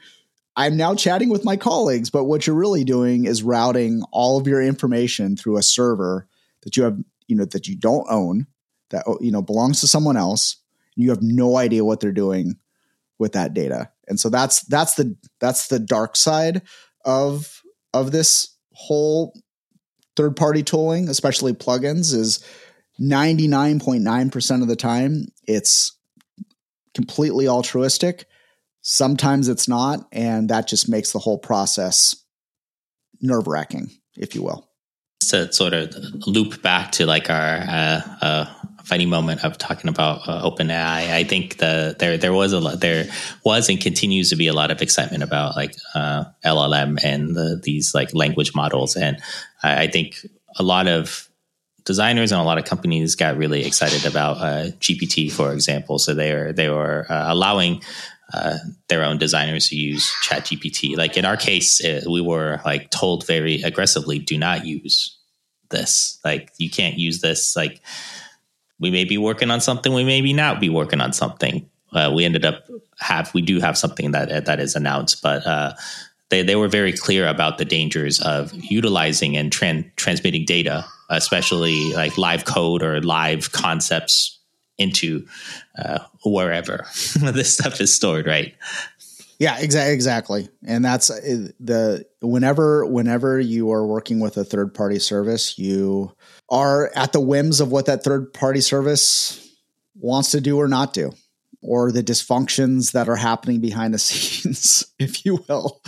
I'm 0.55 0.75
now 0.75 0.95
chatting 0.95 1.29
with 1.29 1.45
my 1.45 1.55
colleagues, 1.55 2.09
but 2.09 2.25
what 2.25 2.45
you're 2.45 2.55
really 2.55 2.83
doing 2.83 3.25
is 3.25 3.41
routing 3.41 4.03
all 4.11 4.37
of 4.37 4.47
your 4.47 4.61
information 4.61 5.37
through 5.37 5.57
a 5.57 5.63
server 5.63 6.27
that 6.63 6.75
you 6.75 6.83
have, 6.83 6.97
you 7.27 7.35
know, 7.35 7.45
that 7.45 7.67
you 7.67 7.77
don't 7.77 8.05
own, 8.09 8.47
that 8.89 9.03
oh, 9.07 9.17
you 9.21 9.31
know 9.31 9.41
belongs 9.41 9.81
to 9.81 9.87
someone 9.87 10.17
else. 10.17 10.57
You 10.95 11.09
have 11.09 11.21
no 11.21 11.57
idea 11.57 11.85
what 11.85 11.99
they're 12.01 12.11
doing 12.11 12.57
with 13.17 13.31
that 13.33 13.53
data. 13.53 13.89
And 14.07 14.19
so 14.19 14.29
that's 14.29 14.61
that's 14.65 14.95
the 14.95 15.15
that's 15.39 15.67
the 15.67 15.79
dark 15.79 16.15
side 16.17 16.63
of 17.05 17.61
of 17.93 18.11
this 18.11 18.55
whole 18.73 19.33
third 20.15 20.35
party 20.35 20.63
tooling, 20.63 21.07
especially 21.07 21.53
plugins 21.53 22.13
is 22.13 22.43
99.9% 22.99 24.61
of 24.61 24.67
the 24.67 24.75
time 24.75 25.25
it's 25.47 25.97
completely 26.93 27.47
altruistic 27.47 28.25
Sometimes 28.81 29.47
it's 29.47 29.67
not, 29.67 30.07
and 30.11 30.49
that 30.49 30.67
just 30.67 30.89
makes 30.89 31.11
the 31.11 31.19
whole 31.19 31.37
process 31.37 32.15
nerve 33.21 33.47
wracking, 33.47 33.91
if 34.17 34.33
you 34.33 34.43
will. 34.43 34.67
To 35.29 35.51
sort 35.53 35.73
of 35.73 35.95
loop 36.25 36.61
back 36.63 36.91
to 36.93 37.05
like 37.05 37.29
our 37.29 37.59
uh, 37.67 38.01
uh, 38.21 38.45
funny 38.83 39.05
moment 39.05 39.43
of 39.45 39.57
talking 39.57 39.87
about 39.89 40.27
uh, 40.27 40.41
OpenAI, 40.49 41.11
I 41.11 41.23
think 41.23 41.57
the 41.57 41.95
there 41.99 42.17
there 42.17 42.33
was 42.33 42.53
a 42.53 42.59
lot 42.59 42.79
there 42.79 43.05
was 43.45 43.69
and 43.69 43.79
continues 43.79 44.31
to 44.31 44.35
be 44.35 44.47
a 44.47 44.53
lot 44.53 44.71
of 44.71 44.81
excitement 44.81 45.21
about 45.21 45.55
like 45.55 45.75
uh, 45.93 46.25
LLM 46.43 46.97
and 47.03 47.35
the, 47.35 47.61
these 47.63 47.93
like 47.93 48.13
language 48.15 48.55
models, 48.55 48.95
and 48.95 49.21
I, 49.61 49.83
I 49.83 49.87
think 49.87 50.25
a 50.57 50.63
lot 50.63 50.87
of 50.87 51.29
designers 51.85 52.31
and 52.31 52.41
a 52.41 52.43
lot 52.43 52.57
of 52.57 52.65
companies 52.65 53.15
got 53.15 53.37
really 53.37 53.65
excited 53.65 54.05
about 54.05 54.37
uh, 54.37 54.71
GPT, 54.79 55.31
for 55.31 55.53
example. 55.53 55.99
So 55.99 56.13
they 56.13 56.31
are 56.31 56.51
they 56.51 56.69
were 56.69 57.05
uh, 57.09 57.31
allowing 57.31 57.81
uh, 58.33 58.57
their 58.87 59.03
own 59.03 59.17
designers 59.17 59.67
who 59.67 59.75
use 59.75 60.11
ChatGPT. 60.25 60.97
Like 60.97 61.17
in 61.17 61.25
our 61.25 61.37
case, 61.37 61.79
it, 61.81 62.05
we 62.09 62.21
were 62.21 62.61
like 62.65 62.89
told 62.89 63.27
very 63.27 63.61
aggressively, 63.61 64.19
"Do 64.19 64.37
not 64.37 64.65
use 64.65 65.17
this. 65.71 66.19
Like 66.23 66.51
you 66.57 66.69
can't 66.69 66.97
use 66.97 67.21
this. 67.21 67.55
Like 67.55 67.81
we 68.79 68.91
may 68.91 69.05
be 69.05 69.17
working 69.17 69.49
on 69.49 69.61
something, 69.61 69.93
we 69.93 70.03
may 70.03 70.21
be 70.21 70.33
not 70.33 70.59
be 70.59 70.69
working 70.69 71.01
on 71.01 71.13
something. 71.13 71.69
Uh, 71.93 72.11
we 72.13 72.23
ended 72.23 72.45
up 72.45 72.65
have 72.99 73.33
we 73.33 73.41
do 73.41 73.59
have 73.59 73.77
something 73.77 74.11
that 74.11 74.45
that 74.45 74.59
is 74.59 74.75
announced, 74.75 75.21
but 75.21 75.45
uh, 75.45 75.73
they 76.29 76.43
they 76.43 76.55
were 76.55 76.67
very 76.67 76.93
clear 76.93 77.27
about 77.27 77.57
the 77.57 77.65
dangers 77.65 78.21
of 78.21 78.53
utilizing 78.53 79.35
and 79.35 79.51
tran- 79.51 79.89
transmitting 79.95 80.45
data, 80.45 80.85
especially 81.09 81.93
like 81.93 82.17
live 82.17 82.45
code 82.45 82.83
or 82.83 83.01
live 83.01 83.51
concepts 83.51 84.39
into 84.81 85.25
uh, 85.77 85.99
wherever 86.25 86.85
this 87.15 87.53
stuff 87.53 87.79
is 87.79 87.95
stored, 87.95 88.25
right? 88.25 88.55
Yeah, 89.41 89.57
exactly, 89.57 89.93
exactly. 89.93 90.49
And 90.67 90.85
that's 90.85 91.09
uh, 91.09 91.47
the 91.59 92.05
whenever 92.21 92.85
whenever 92.85 93.39
you 93.39 93.71
are 93.71 93.87
working 93.87 94.19
with 94.19 94.37
a 94.37 94.43
third 94.43 94.75
party 94.75 94.99
service, 94.99 95.57
you 95.57 96.15
are 96.47 96.91
at 96.95 97.11
the 97.11 97.19
whims 97.19 97.59
of 97.59 97.71
what 97.71 97.87
that 97.87 98.03
third 98.03 98.35
party 98.35 98.61
service 98.61 99.49
wants 99.95 100.29
to 100.31 100.41
do 100.41 100.59
or 100.59 100.67
not 100.67 100.93
do, 100.93 101.11
or 101.63 101.91
the 101.91 102.03
dysfunctions 102.03 102.91
that 102.91 103.09
are 103.09 103.15
happening 103.15 103.61
behind 103.61 103.95
the 103.95 103.99
scenes, 103.99 104.85
if 104.99 105.25
you 105.25 105.43
will. 105.47 105.81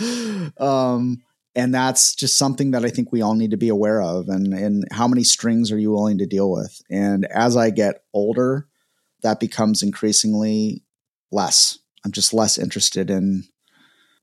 Um, 0.58 1.22
and 1.54 1.72
that's 1.72 2.16
just 2.16 2.36
something 2.36 2.72
that 2.72 2.84
I 2.84 2.88
think 2.88 3.12
we 3.12 3.22
all 3.22 3.34
need 3.34 3.52
to 3.52 3.56
be 3.56 3.68
aware 3.68 4.02
of. 4.02 4.28
And 4.28 4.52
and 4.52 4.84
how 4.90 5.06
many 5.06 5.22
strings 5.22 5.70
are 5.70 5.78
you 5.78 5.92
willing 5.92 6.18
to 6.18 6.26
deal 6.26 6.50
with? 6.50 6.82
And 6.90 7.24
as 7.26 7.56
I 7.56 7.70
get 7.70 8.02
older, 8.12 8.66
that 9.24 9.40
becomes 9.40 9.82
increasingly 9.82 10.84
less. 11.32 11.78
I'm 12.04 12.12
just 12.12 12.32
less 12.32 12.58
interested 12.58 13.10
in 13.10 13.44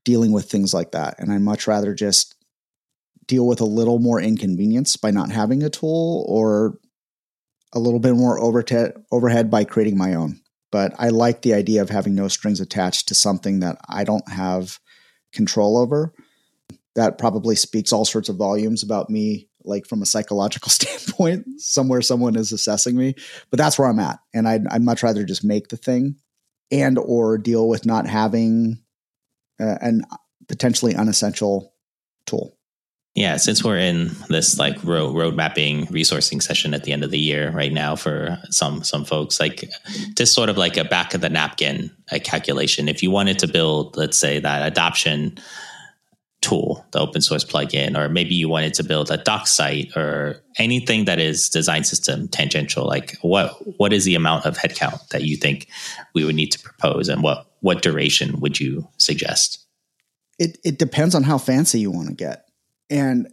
dealing 0.04 0.32
with 0.32 0.50
things 0.50 0.72
like 0.72 0.92
that. 0.92 1.16
And 1.18 1.30
I'd 1.30 1.42
much 1.42 1.66
rather 1.66 1.92
just 1.92 2.36
deal 3.26 3.46
with 3.46 3.60
a 3.60 3.66
little 3.66 3.98
more 3.98 4.20
inconvenience 4.20 4.96
by 4.96 5.10
not 5.10 5.30
having 5.30 5.62
a 5.62 5.70
tool 5.70 6.24
or 6.28 6.78
a 7.72 7.78
little 7.78 8.00
bit 8.00 8.14
more 8.14 8.38
overhead 8.38 8.94
overhead 9.10 9.50
by 9.50 9.64
creating 9.64 9.98
my 9.98 10.14
own. 10.14 10.40
But 10.70 10.94
I 10.98 11.08
like 11.08 11.42
the 11.42 11.54
idea 11.54 11.82
of 11.82 11.90
having 11.90 12.14
no 12.14 12.28
strings 12.28 12.60
attached 12.60 13.08
to 13.08 13.14
something 13.14 13.60
that 13.60 13.78
I 13.88 14.04
don't 14.04 14.28
have 14.30 14.78
control 15.32 15.76
over. 15.76 16.14
that 16.94 17.18
probably 17.18 17.56
speaks 17.56 17.92
all 17.92 18.04
sorts 18.04 18.28
of 18.28 18.36
volumes 18.36 18.82
about 18.82 19.08
me 19.08 19.48
like 19.64 19.86
from 19.86 20.02
a 20.02 20.06
psychological 20.06 20.70
standpoint 20.70 21.46
somewhere 21.58 22.02
someone 22.02 22.36
is 22.36 22.52
assessing 22.52 22.96
me 22.96 23.14
but 23.50 23.58
that's 23.58 23.78
where 23.78 23.88
i'm 23.88 24.00
at 24.00 24.18
and 24.34 24.48
I'd, 24.48 24.66
I'd 24.68 24.82
much 24.82 25.02
rather 25.02 25.24
just 25.24 25.44
make 25.44 25.68
the 25.68 25.76
thing 25.76 26.16
and 26.70 26.98
or 26.98 27.38
deal 27.38 27.68
with 27.68 27.84
not 27.84 28.06
having 28.06 28.82
uh, 29.60 29.78
an 29.80 30.04
potentially 30.48 30.94
unessential 30.94 31.74
tool 32.26 32.56
yeah, 33.14 33.36
since 33.36 33.62
we're 33.62 33.76
in 33.76 34.10
this 34.30 34.58
like 34.58 34.82
road 34.82 35.14
road 35.14 35.34
mapping 35.34 35.86
resourcing 35.88 36.42
session 36.42 36.72
at 36.72 36.84
the 36.84 36.92
end 36.92 37.04
of 37.04 37.10
the 37.10 37.18
year 37.18 37.50
right 37.50 37.72
now 37.72 37.94
for 37.94 38.38
some 38.48 38.82
some 38.82 39.04
folks, 39.04 39.38
like 39.38 39.68
just 40.16 40.32
sort 40.32 40.48
of 40.48 40.56
like 40.56 40.78
a 40.78 40.84
back 40.84 41.12
of 41.12 41.20
the 41.20 41.28
napkin 41.28 41.90
a 42.10 42.18
calculation. 42.18 42.88
If 42.88 43.02
you 43.02 43.10
wanted 43.10 43.38
to 43.40 43.48
build, 43.48 43.98
let's 43.98 44.18
say, 44.18 44.38
that 44.38 44.66
adoption 44.66 45.38
tool, 46.42 46.84
the 46.90 47.00
open 47.00 47.22
source 47.22 47.44
plugin, 47.44 47.96
or 47.96 48.08
maybe 48.08 48.34
you 48.34 48.48
wanted 48.48 48.74
to 48.74 48.84
build 48.84 49.10
a 49.10 49.16
doc 49.16 49.46
site 49.46 49.96
or 49.96 50.42
anything 50.58 51.06
that 51.06 51.18
is 51.18 51.48
design 51.48 51.84
system 51.84 52.28
tangential, 52.28 52.86
like 52.86 53.16
what 53.22 53.56
what 53.78 53.92
is 53.92 54.04
the 54.04 54.14
amount 54.14 54.44
of 54.44 54.58
headcount 54.58 55.08
that 55.08 55.22
you 55.22 55.36
think 55.36 55.68
we 56.14 56.24
would 56.24 56.34
need 56.34 56.52
to 56.52 56.60
propose 56.60 57.08
and 57.08 57.22
what 57.22 57.46
what 57.60 57.80
duration 57.80 58.40
would 58.40 58.60
you 58.60 58.86
suggest? 58.98 59.64
It 60.38 60.58
it 60.64 60.78
depends 60.78 61.14
on 61.14 61.22
how 61.22 61.38
fancy 61.38 61.80
you 61.80 61.90
want 61.90 62.08
to 62.08 62.14
get 62.14 62.44
and 62.92 63.32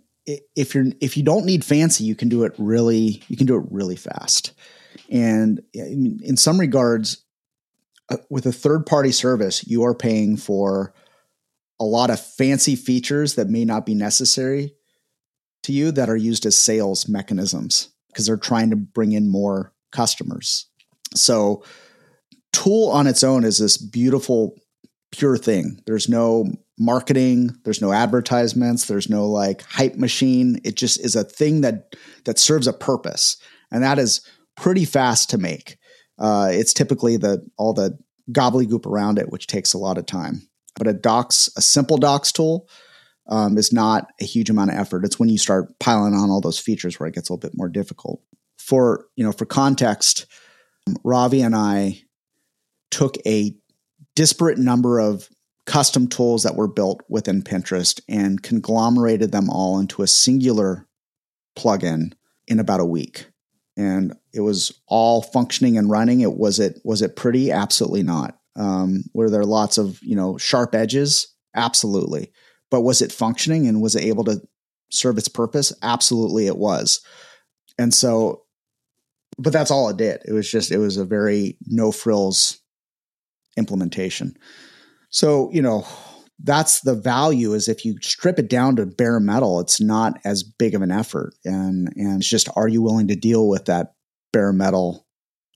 if 0.55 0.73
you're 0.73 0.85
if 1.01 1.17
you 1.17 1.23
don't 1.23 1.45
need 1.45 1.63
fancy 1.63 2.03
you 2.03 2.15
can 2.15 2.29
do 2.29 2.43
it 2.43 2.53
really 2.57 3.21
you 3.27 3.37
can 3.37 3.45
do 3.45 3.55
it 3.55 3.65
really 3.69 3.95
fast 3.95 4.53
and 5.09 5.61
in 5.73 6.37
some 6.37 6.59
regards 6.59 7.23
uh, 8.09 8.17
with 8.29 8.45
a 8.45 8.51
third 8.51 8.85
party 8.85 9.11
service 9.11 9.67
you 9.67 9.83
are 9.83 9.93
paying 9.93 10.37
for 10.37 10.93
a 11.79 11.85
lot 11.85 12.09
of 12.09 12.19
fancy 12.19 12.75
features 12.75 13.35
that 13.35 13.49
may 13.49 13.65
not 13.65 13.85
be 13.85 13.95
necessary 13.95 14.75
to 15.63 15.71
you 15.71 15.91
that 15.91 16.09
are 16.09 16.17
used 16.17 16.45
as 16.45 16.57
sales 16.57 17.07
mechanisms 17.07 17.89
because 18.07 18.25
they're 18.25 18.37
trying 18.37 18.69
to 18.69 18.75
bring 18.75 19.11
in 19.11 19.29
more 19.29 19.73
customers. 19.91 20.67
So 21.15 21.63
tool 22.51 22.89
on 22.89 23.07
its 23.07 23.23
own 23.23 23.43
is 23.43 23.57
this 23.57 23.77
beautiful 23.77 24.55
pure 25.11 25.37
thing. 25.37 25.79
There's 25.85 26.09
no 26.09 26.51
marketing 26.81 27.49
there's 27.65 27.81
no 27.81 27.91
advertisements 27.91 28.85
there's 28.85 29.09
no 29.09 29.27
like 29.27 29.63
hype 29.63 29.95
machine. 29.95 30.61
It 30.63 30.75
just 30.75 30.99
is 31.03 31.15
a 31.15 31.25
thing 31.25 31.61
that 31.61 31.93
that 32.25 32.39
serves 32.39 32.67
a 32.67 32.73
purpose 32.73 33.37
and 33.71 33.83
that 33.83 33.99
is 33.99 34.21
pretty 34.55 34.85
fast 34.85 35.29
to 35.31 35.37
make. 35.37 35.77
Uh, 36.17 36.49
it's 36.51 36.73
typically 36.73 37.17
the 37.17 37.45
all 37.57 37.73
the 37.73 37.97
gobbledygook 38.31 38.85
around 38.85 39.17
it 39.17 39.29
which 39.29 39.47
takes 39.47 39.73
a 39.73 39.77
lot 39.77 39.97
of 39.97 40.05
time 40.05 40.48
but 40.75 40.87
a 40.87 40.93
docs 40.93 41.49
a 41.57 41.61
simple 41.61 41.97
docs 41.97 42.31
tool 42.31 42.67
um, 43.27 43.57
is 43.57 43.71
not 43.71 44.07
a 44.21 44.25
huge 44.25 44.49
amount 44.49 44.71
of 44.71 44.77
effort 44.77 45.05
it's 45.05 45.19
when 45.19 45.29
you 45.29 45.37
start 45.37 45.77
piling 45.79 46.13
on 46.13 46.29
all 46.29 46.41
those 46.41 46.59
features 46.59 46.99
where 46.99 47.07
it 47.07 47.15
gets 47.15 47.29
a 47.29 47.33
little 47.33 47.49
bit 47.49 47.57
more 47.57 47.69
difficult 47.69 48.21
for 48.57 49.05
you 49.15 49.23
know 49.23 49.31
for 49.31 49.45
context 49.45 50.25
ravi 51.03 51.41
and 51.41 51.55
i 51.55 52.01
took 52.91 53.15
a 53.25 53.55
disparate 54.15 54.57
number 54.57 54.99
of 54.99 55.29
custom 55.69 56.07
tools 56.07 56.41
that 56.43 56.55
were 56.55 56.67
built 56.67 57.03
within 57.09 57.43
Pinterest 57.43 58.01
and 58.09 58.41
conglomerated 58.41 59.31
them 59.31 59.51
all 59.51 59.79
into 59.79 60.01
a 60.01 60.07
singular 60.07 60.87
plugin 61.55 62.13
in 62.47 62.59
about 62.59 62.79
a 62.79 62.85
week. 62.85 63.27
And 63.77 64.15
it 64.33 64.41
was 64.41 64.73
all 64.87 65.21
functioning 65.21 65.77
and 65.77 65.89
running. 65.89 66.21
It 66.21 66.33
was 66.33 66.59
it 66.59 66.81
was 66.83 67.03
it 67.03 67.15
pretty? 67.15 67.51
Absolutely 67.51 68.01
not. 68.01 68.38
Um, 68.59 69.05
were 69.13 69.29
there 69.29 69.45
lots 69.45 69.77
of 69.77 69.99
you 70.03 70.15
know 70.15 70.37
sharp 70.37 70.75
edges? 70.75 71.33
Absolutely. 71.55 72.31
But 72.69 72.81
was 72.81 73.01
it 73.01 73.11
functioning 73.11 73.67
and 73.67 73.81
was 73.81 73.95
it 73.95 74.03
able 74.03 74.23
to 74.25 74.41
serve 74.91 75.17
its 75.17 75.27
purpose? 75.27 75.73
Absolutely, 75.81 76.45
it 76.45 76.57
was. 76.57 77.01
And 77.79 77.93
so, 77.93 78.43
but 79.37 79.53
that's 79.53 79.71
all 79.71 79.89
it 79.89 79.97
did. 79.97 80.21
It 80.25 80.33
was 80.33 80.49
just 80.49 80.71
it 80.71 80.77
was 80.77 80.97
a 80.97 81.05
very 81.05 81.57
no 81.65 81.91
frills 81.91 82.59
implementation. 83.57 84.37
So, 85.09 85.49
you 85.51 85.61
know, 85.61 85.87
that's 86.43 86.81
the 86.81 86.95
value 86.95 87.53
is 87.53 87.67
if 87.67 87.83
you 87.83 87.97
strip 88.01 88.39
it 88.39 88.49
down 88.49 88.75
to 88.75 88.85
bare 88.85 89.19
metal, 89.19 89.59
it's 89.59 89.81
not 89.81 90.19
as 90.23 90.43
big 90.43 90.75
of 90.75 90.81
an 90.81 90.91
effort. 90.91 91.33
And 91.45 91.89
and 91.95 92.19
it's 92.19 92.29
just 92.29 92.49
are 92.55 92.67
you 92.67 92.81
willing 92.81 93.07
to 93.07 93.15
deal 93.15 93.47
with 93.47 93.65
that 93.65 93.93
bare 94.31 94.53
metal 94.53 95.07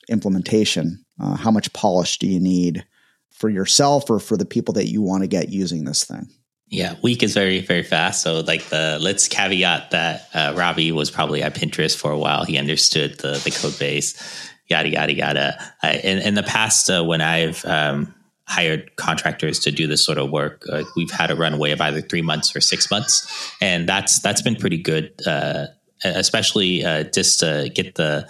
implementation? 0.10 1.06
Uh, 1.20 1.36
how 1.36 1.52
much 1.52 1.72
polish 1.74 2.18
do 2.18 2.28
you 2.28 2.40
need 2.40 2.86
for 3.34 3.50
yourself 3.50 4.10
or 4.10 4.20
for 4.20 4.38
the 4.38 4.46
people 4.46 4.74
that 4.76 4.88
you 4.88 5.02
want 5.02 5.24
to 5.24 5.28
get 5.28 5.50
using 5.50 5.84
this 5.84 6.06
thing? 6.06 6.28
Yeah, 6.68 6.96
week 7.04 7.22
is 7.22 7.34
very 7.34 7.62
very 7.62 7.84
fast. 7.84 8.24
So 8.24 8.40
like 8.40 8.64
the 8.66 8.98
let's 9.00 9.28
caveat 9.28 9.92
that 9.92 10.28
uh, 10.34 10.54
Ravi 10.56 10.92
was 10.92 11.12
probably 11.12 11.44
at 11.44 11.54
Pinterest 11.54 11.96
for 11.96 12.12
a 12.12 12.18
while. 12.18 12.46
He 12.46 12.58
understood 12.58 13.20
the 13.20 13.34
the 13.44 13.52
code 13.52 13.78
base, 13.78 14.50
yada 14.70 14.90
yada 14.90 15.14
yada. 15.14 15.74
Uh, 15.84 15.98
in 16.04 16.18
in 16.20 16.34
the 16.34 16.42
past, 16.42 16.90
uh, 16.90 17.04
when 17.04 17.22
I've 17.22 17.64
um, 17.66 18.16
hired 18.48 18.96
contractors 18.96 19.60
to 19.60 19.72
do 19.72 19.86
this 19.86 20.04
sort 20.04 20.18
of 20.18 20.32
work. 20.32 20.64
Uh, 20.72 20.84
we've 20.96 21.12
had 21.12 21.30
a 21.30 21.36
runway 21.36 21.72
of 21.72 21.82
either 21.82 22.02
three 22.02 22.24
months 22.24 22.56
or 22.56 22.62
six 22.62 22.90
months, 22.90 23.56
and 23.62 23.88
that's 23.88 24.20
that's 24.20 24.42
been 24.42 24.56
pretty 24.56 24.78
good, 24.78 25.14
uh, 25.28 25.68
especially 26.04 26.84
uh, 26.84 27.04
just 27.04 27.40
to 27.42 27.70
get 27.76 27.94
the 27.94 28.28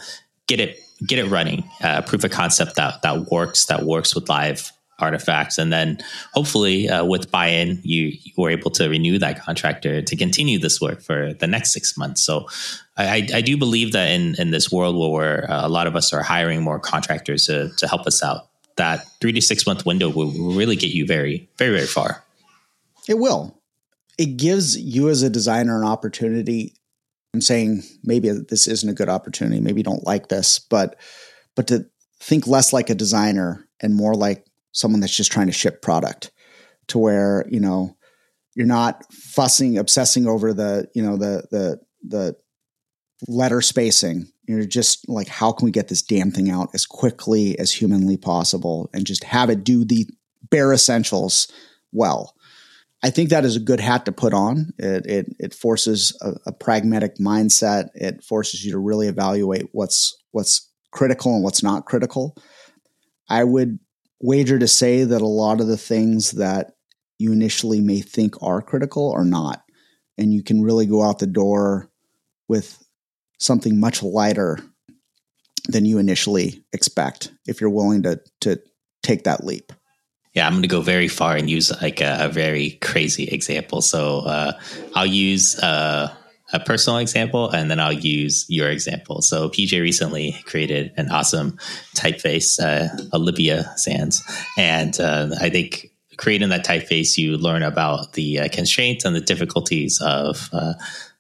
get 0.48 0.60
it 0.60 0.78
get 1.08 1.18
it 1.18 1.30
running, 1.30 1.64
uh, 1.82 2.02
proof 2.02 2.26
of 2.26 2.32
concept 2.32 2.76
that 2.76 3.04
that 3.04 3.32
works 3.32 3.68
that 3.68 3.84
works 3.84 4.14
with 4.14 4.28
live 4.28 4.73
artifacts, 5.00 5.58
and 5.58 5.72
then 5.72 5.98
hopefully 6.34 6.90
uh, 6.90 7.04
with 7.04 7.32
buy-in, 7.32 7.80
you, 7.84 8.12
you 8.22 8.34
were 8.38 8.50
able 8.50 8.72
to 8.72 8.90
renew 8.90 9.18
that 9.20 9.44
contractor 9.44 10.02
to 10.02 10.16
continue 10.16 10.60
this 10.60 10.80
work 10.80 11.02
for 11.02 11.34
the 11.34 11.48
next 11.48 11.74
six 11.74 11.98
months. 11.98 12.24
So. 12.24 12.48
I, 12.96 13.28
I 13.34 13.42
do 13.42 13.58
believe 13.58 13.94
that 13.94 14.12
in, 14.12 14.36
in 14.38 14.52
this 14.52 14.72
world 14.72 14.96
where 14.96 15.50
uh, 15.50 15.66
a 15.66 15.68
lot 15.68 15.88
of 15.88 15.96
us 15.96 16.14
are 16.14 16.22
hiring 16.22 16.62
more 16.62 16.80
contractors 16.80 17.48
to, 17.48 17.72
to 17.78 17.88
help 17.88 18.06
us 18.06 18.22
out, 18.22 18.50
that 18.76 19.04
three 19.20 19.32
to 19.32 19.42
six 19.42 19.66
month 19.66 19.84
window 19.84 20.10
will 20.10 20.30
really 20.54 20.76
get 20.76 20.92
you 20.92 21.08
very, 21.08 21.50
very, 21.58 21.72
very 21.72 21.88
far. 21.88 22.24
It 23.10 23.18
will. 23.18 23.60
It 24.20 24.38
gives 24.38 24.78
you 24.78 25.10
as 25.10 25.24
a 25.24 25.30
designer 25.32 25.76
an 25.76 25.88
opportunity. 25.88 26.76
I'm 27.34 27.42
saying 27.42 27.82
maybe 28.04 28.30
this 28.30 28.68
isn't 28.68 28.88
a 28.88 28.94
good 28.94 29.10
opportunity. 29.10 29.60
Maybe 29.60 29.80
you 29.80 29.84
don't 29.84 30.06
like 30.06 30.30
this, 30.30 30.60
but 30.60 30.96
but 31.56 31.66
to 31.68 31.88
think 32.20 32.46
less 32.46 32.74
like 32.74 32.92
a 32.92 32.96
designer 32.96 33.68
and 33.82 33.96
more 33.96 34.14
like 34.14 34.46
someone 34.74 35.00
that's 35.00 35.16
just 35.16 35.32
trying 35.32 35.48
to 35.48 35.54
ship 35.54 35.82
product 35.82 36.32
to 36.88 37.00
where 37.00 37.46
you 37.50 37.60
know 37.60 37.96
you're 38.56 38.68
not 38.68 39.06
fussing 39.12 39.78
obsessing 39.78 40.28
over 40.28 40.54
the 40.54 40.88
you 40.94 41.02
know 41.02 41.16
the 41.16 41.48
the 41.50 41.80
the 42.04 42.36
letter 43.28 43.62
spacing 43.62 44.28
you're 44.48 44.66
just 44.66 45.08
like, 45.08 45.28
how 45.28 45.52
can 45.52 45.66
we 45.66 45.72
get 45.72 45.88
this 45.88 46.02
damn 46.02 46.32
thing 46.32 46.50
out 46.50 46.70
as 46.74 46.86
quickly 46.86 47.58
as 47.60 47.72
humanly 47.72 48.18
possible 48.18 48.90
and 48.94 49.06
just 49.06 49.24
have 49.24 49.50
it 49.50 49.64
do 49.64 49.86
the 49.86 50.08
bare 50.50 50.74
essentials 50.74 51.52
well? 51.92 52.36
I 53.02 53.10
think 53.10 53.30
that 53.30 53.46
is 53.46 53.56
a 53.56 53.62
good 53.62 53.80
hat 53.80 54.06
to 54.06 54.12
put 54.12 54.34
on. 54.34 54.74
It 54.78 55.06
it, 55.06 55.36
it 55.40 55.54
forces 55.54 56.18
a, 56.22 56.34
a 56.48 56.52
pragmatic 56.52 57.18
mindset. 57.18 57.90
It 57.96 58.24
forces 58.24 58.66
you 58.66 58.72
to 58.72 58.80
really 58.80 59.08
evaluate 59.08 59.70
what's 59.72 60.16
what's 60.32 60.70
critical 60.92 61.34
and 61.36 61.44
what's 61.44 61.64
not 61.64 61.86
critical. 61.86 62.36
I 63.30 63.44
would 63.44 63.80
wager 64.24 64.58
to 64.58 64.68
say 64.68 65.04
that 65.04 65.22
a 65.22 65.28
lot 65.28 65.60
of 65.60 65.68
the 65.68 65.78
things 65.78 66.32
that 66.32 66.72
you 67.20 67.34
initially 67.34 67.82
may 67.82 68.00
think 68.00 68.42
are 68.42 68.62
critical 68.62 69.12
are 69.12 69.26
not. 69.26 69.62
And 70.18 70.34
you 70.34 70.42
can 70.42 70.64
really 70.64 70.86
go 70.86 71.04
out 71.04 71.20
the 71.20 71.28
door 71.28 71.90
with 72.48 72.82
something 73.38 73.80
much 73.80 74.02
lighter 74.02 74.60
than 75.68 75.86
you 75.86 75.98
initially 75.98 76.64
expect 76.72 77.34
if 77.48 77.60
you're 77.60 77.70
willing 77.70 78.04
to 78.04 78.22
to 78.42 78.60
take 79.02 79.26
that 79.26 79.44
leap. 79.44 79.74
Yeah, 80.34 80.48
I'm 80.48 80.54
going 80.54 80.64
to 80.64 80.68
go 80.68 80.82
very 80.82 81.08
far 81.08 81.36
and 81.36 81.50
use 81.50 81.72
like 81.82 82.02
a, 82.02 82.18
a 82.22 82.30
very 82.30 82.72
crazy 82.82 83.26
example. 83.26 83.82
So 83.82 84.20
uh, 84.20 84.54
I'll 84.96 85.06
use 85.06 85.60
uh, 85.60 86.14
a 86.54 86.60
personal 86.60 87.00
example 87.00 87.50
and 87.50 87.70
then 87.70 87.80
I'll 87.80 87.92
use 87.92 88.46
your 88.48 88.70
example. 88.70 89.22
So 89.22 89.50
PJ 89.50 89.82
recently 89.82 90.34
created 90.46 90.94
an 90.98 91.10
awesome 91.10 91.58
typeface, 91.96 92.60
uh, 92.60 92.90
Olivia 93.14 93.74
Sands, 93.76 94.24
and 94.58 94.98
uh, 95.00 95.30
I 95.42 95.50
think 95.50 95.92
creating 96.18 96.50
that 96.50 96.66
typeface, 96.66 97.18
you 97.18 97.38
learn 97.38 97.64
about 97.64 98.14
the 98.14 98.40
uh, 98.40 98.48
constraints 98.50 99.04
and 99.04 99.16
the 99.16 99.22
difficulties 99.22 100.00
of 100.02 100.50
uh, 100.54 100.74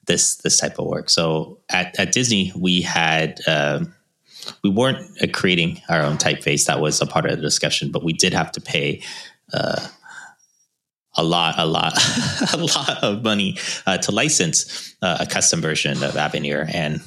this 0.05 0.35
this 0.37 0.57
type 0.57 0.79
of 0.79 0.85
work. 0.85 1.09
So 1.09 1.59
at, 1.69 1.97
at 1.99 2.11
Disney, 2.11 2.51
we 2.55 2.81
had 2.81 3.39
um, 3.47 3.93
we 4.63 4.69
weren't 4.69 4.99
uh, 5.21 5.27
creating 5.33 5.81
our 5.89 6.01
own 6.01 6.17
typeface. 6.17 6.65
That 6.65 6.79
was 6.79 7.01
a 7.01 7.05
part 7.05 7.25
of 7.25 7.37
the 7.37 7.41
discussion, 7.41 7.91
but 7.91 8.03
we 8.03 8.13
did 8.13 8.33
have 8.33 8.51
to 8.53 8.61
pay. 8.61 9.01
Uh, 9.51 9.87
a 11.15 11.23
lot, 11.23 11.55
a 11.57 11.65
lot, 11.65 11.93
a 12.53 12.57
lot 12.57 13.03
of 13.03 13.23
money 13.23 13.57
uh, 13.85 13.97
to 13.99 14.11
license 14.11 14.95
uh, 15.01 15.17
a 15.19 15.25
custom 15.25 15.61
version 15.61 16.03
of 16.03 16.15
Avenir, 16.17 16.67
and 16.73 17.01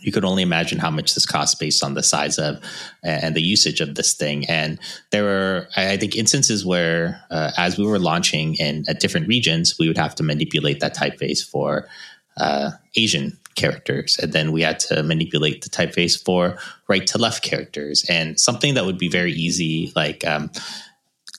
you 0.00 0.10
could 0.10 0.24
only 0.24 0.42
imagine 0.42 0.78
how 0.78 0.90
much 0.90 1.14
this 1.14 1.26
costs 1.26 1.54
based 1.54 1.84
on 1.84 1.94
the 1.94 2.02
size 2.02 2.38
of 2.38 2.60
and 3.02 3.34
the 3.34 3.42
usage 3.42 3.80
of 3.80 3.94
this 3.94 4.14
thing. 4.14 4.44
And 4.48 4.78
there 5.10 5.22
were, 5.24 5.68
I 5.76 5.96
think, 5.96 6.16
instances 6.16 6.66
where, 6.66 7.22
uh, 7.30 7.52
as 7.56 7.78
we 7.78 7.86
were 7.86 7.98
launching 7.98 8.54
in 8.54 8.84
different 8.98 9.28
regions, 9.28 9.78
we 9.78 9.88
would 9.88 9.98
have 9.98 10.14
to 10.16 10.22
manipulate 10.22 10.80
that 10.80 10.96
typeface 10.96 11.48
for 11.48 11.88
uh, 12.36 12.70
Asian 12.96 13.38
characters, 13.54 14.18
and 14.18 14.32
then 14.32 14.50
we 14.50 14.62
had 14.62 14.80
to 14.80 15.02
manipulate 15.02 15.62
the 15.62 15.68
typeface 15.68 16.22
for 16.22 16.56
right 16.88 17.06
to 17.06 17.18
left 17.18 17.44
characters. 17.44 18.04
And 18.08 18.40
something 18.40 18.74
that 18.74 18.86
would 18.86 18.98
be 18.98 19.08
very 19.08 19.32
easy, 19.32 19.92
like 19.94 20.26
um, 20.26 20.50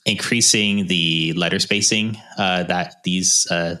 increasing 0.04 0.86
the 0.86 1.32
letter 1.34 1.58
spacing 1.58 2.16
uh, 2.38 2.64
that 2.64 3.02
these 3.04 3.46
uh, 3.50 3.76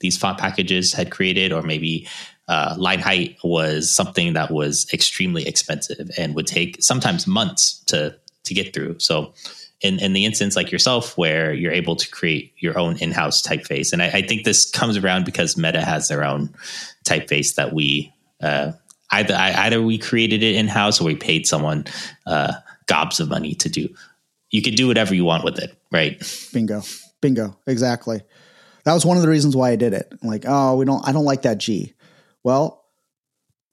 these 0.00 0.16
font 0.16 0.38
packages 0.38 0.92
had 0.92 1.10
created, 1.10 1.52
or 1.52 1.62
maybe 1.62 2.06
uh, 2.48 2.74
line 2.78 3.00
height 3.00 3.36
was 3.42 3.90
something 3.90 4.34
that 4.34 4.50
was 4.50 4.86
extremely 4.92 5.46
expensive 5.46 6.10
and 6.16 6.34
would 6.34 6.46
take 6.46 6.82
sometimes 6.82 7.26
months 7.26 7.78
to 7.86 8.16
to 8.44 8.54
get 8.54 8.72
through. 8.72 8.98
So, 8.98 9.34
in 9.80 9.98
in 9.98 10.12
the 10.12 10.24
instance 10.24 10.56
like 10.56 10.70
yourself, 10.70 11.16
where 11.18 11.52
you're 11.52 11.72
able 11.72 11.96
to 11.96 12.08
create 12.10 12.52
your 12.58 12.78
own 12.78 12.96
in 12.98 13.12
house 13.12 13.42
typeface, 13.42 13.92
and 13.92 14.02
I, 14.02 14.06
I, 14.06 14.22
think 14.22 14.44
this 14.44 14.70
comes 14.70 14.96
around 14.96 15.24
because 15.24 15.56
Meta 15.56 15.84
has 15.84 16.08
their 16.08 16.24
own 16.24 16.54
typeface 17.04 17.56
that 17.56 17.72
we 17.72 18.12
uh, 18.42 18.72
either 19.10 19.34
either 19.34 19.82
we 19.82 19.98
created 19.98 20.42
it 20.42 20.54
in 20.54 20.68
house 20.68 21.00
or 21.00 21.04
we 21.04 21.16
paid 21.16 21.46
someone 21.46 21.84
uh, 22.26 22.52
gobs 22.86 23.20
of 23.20 23.28
money 23.28 23.54
to 23.54 23.68
do. 23.68 23.88
You 24.56 24.62
could 24.62 24.74
do 24.74 24.88
whatever 24.88 25.14
you 25.14 25.26
want 25.26 25.44
with 25.44 25.58
it, 25.58 25.76
right? 25.92 26.18
Bingo, 26.50 26.80
bingo, 27.20 27.58
exactly. 27.66 28.22
That 28.86 28.94
was 28.94 29.04
one 29.04 29.18
of 29.18 29.22
the 29.22 29.28
reasons 29.28 29.54
why 29.54 29.70
I 29.70 29.76
did 29.76 29.92
it. 29.92 30.10
I'm 30.10 30.26
like, 30.26 30.44
oh, 30.48 30.76
we 30.76 30.86
don't, 30.86 31.06
I 31.06 31.12
don't 31.12 31.26
like 31.26 31.42
that 31.42 31.58
G. 31.58 31.92
Well, 32.42 32.82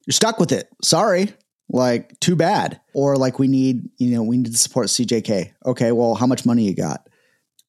you're 0.05 0.11
stuck 0.11 0.41
with 0.41 0.51
it. 0.51 0.67
Sorry. 0.83 1.31
Like, 1.69 2.19
too 2.19 2.35
bad. 2.35 2.81
Or 2.93 3.15
like, 3.15 3.39
we 3.39 3.47
need, 3.47 3.91
you 3.97 4.13
know, 4.13 4.23
we 4.23 4.35
need 4.35 4.51
to 4.51 4.57
support 4.57 4.87
CJK. 4.87 5.53
Okay, 5.65 5.93
well, 5.93 6.15
how 6.15 6.27
much 6.27 6.45
money 6.45 6.63
you 6.63 6.75
got? 6.75 7.07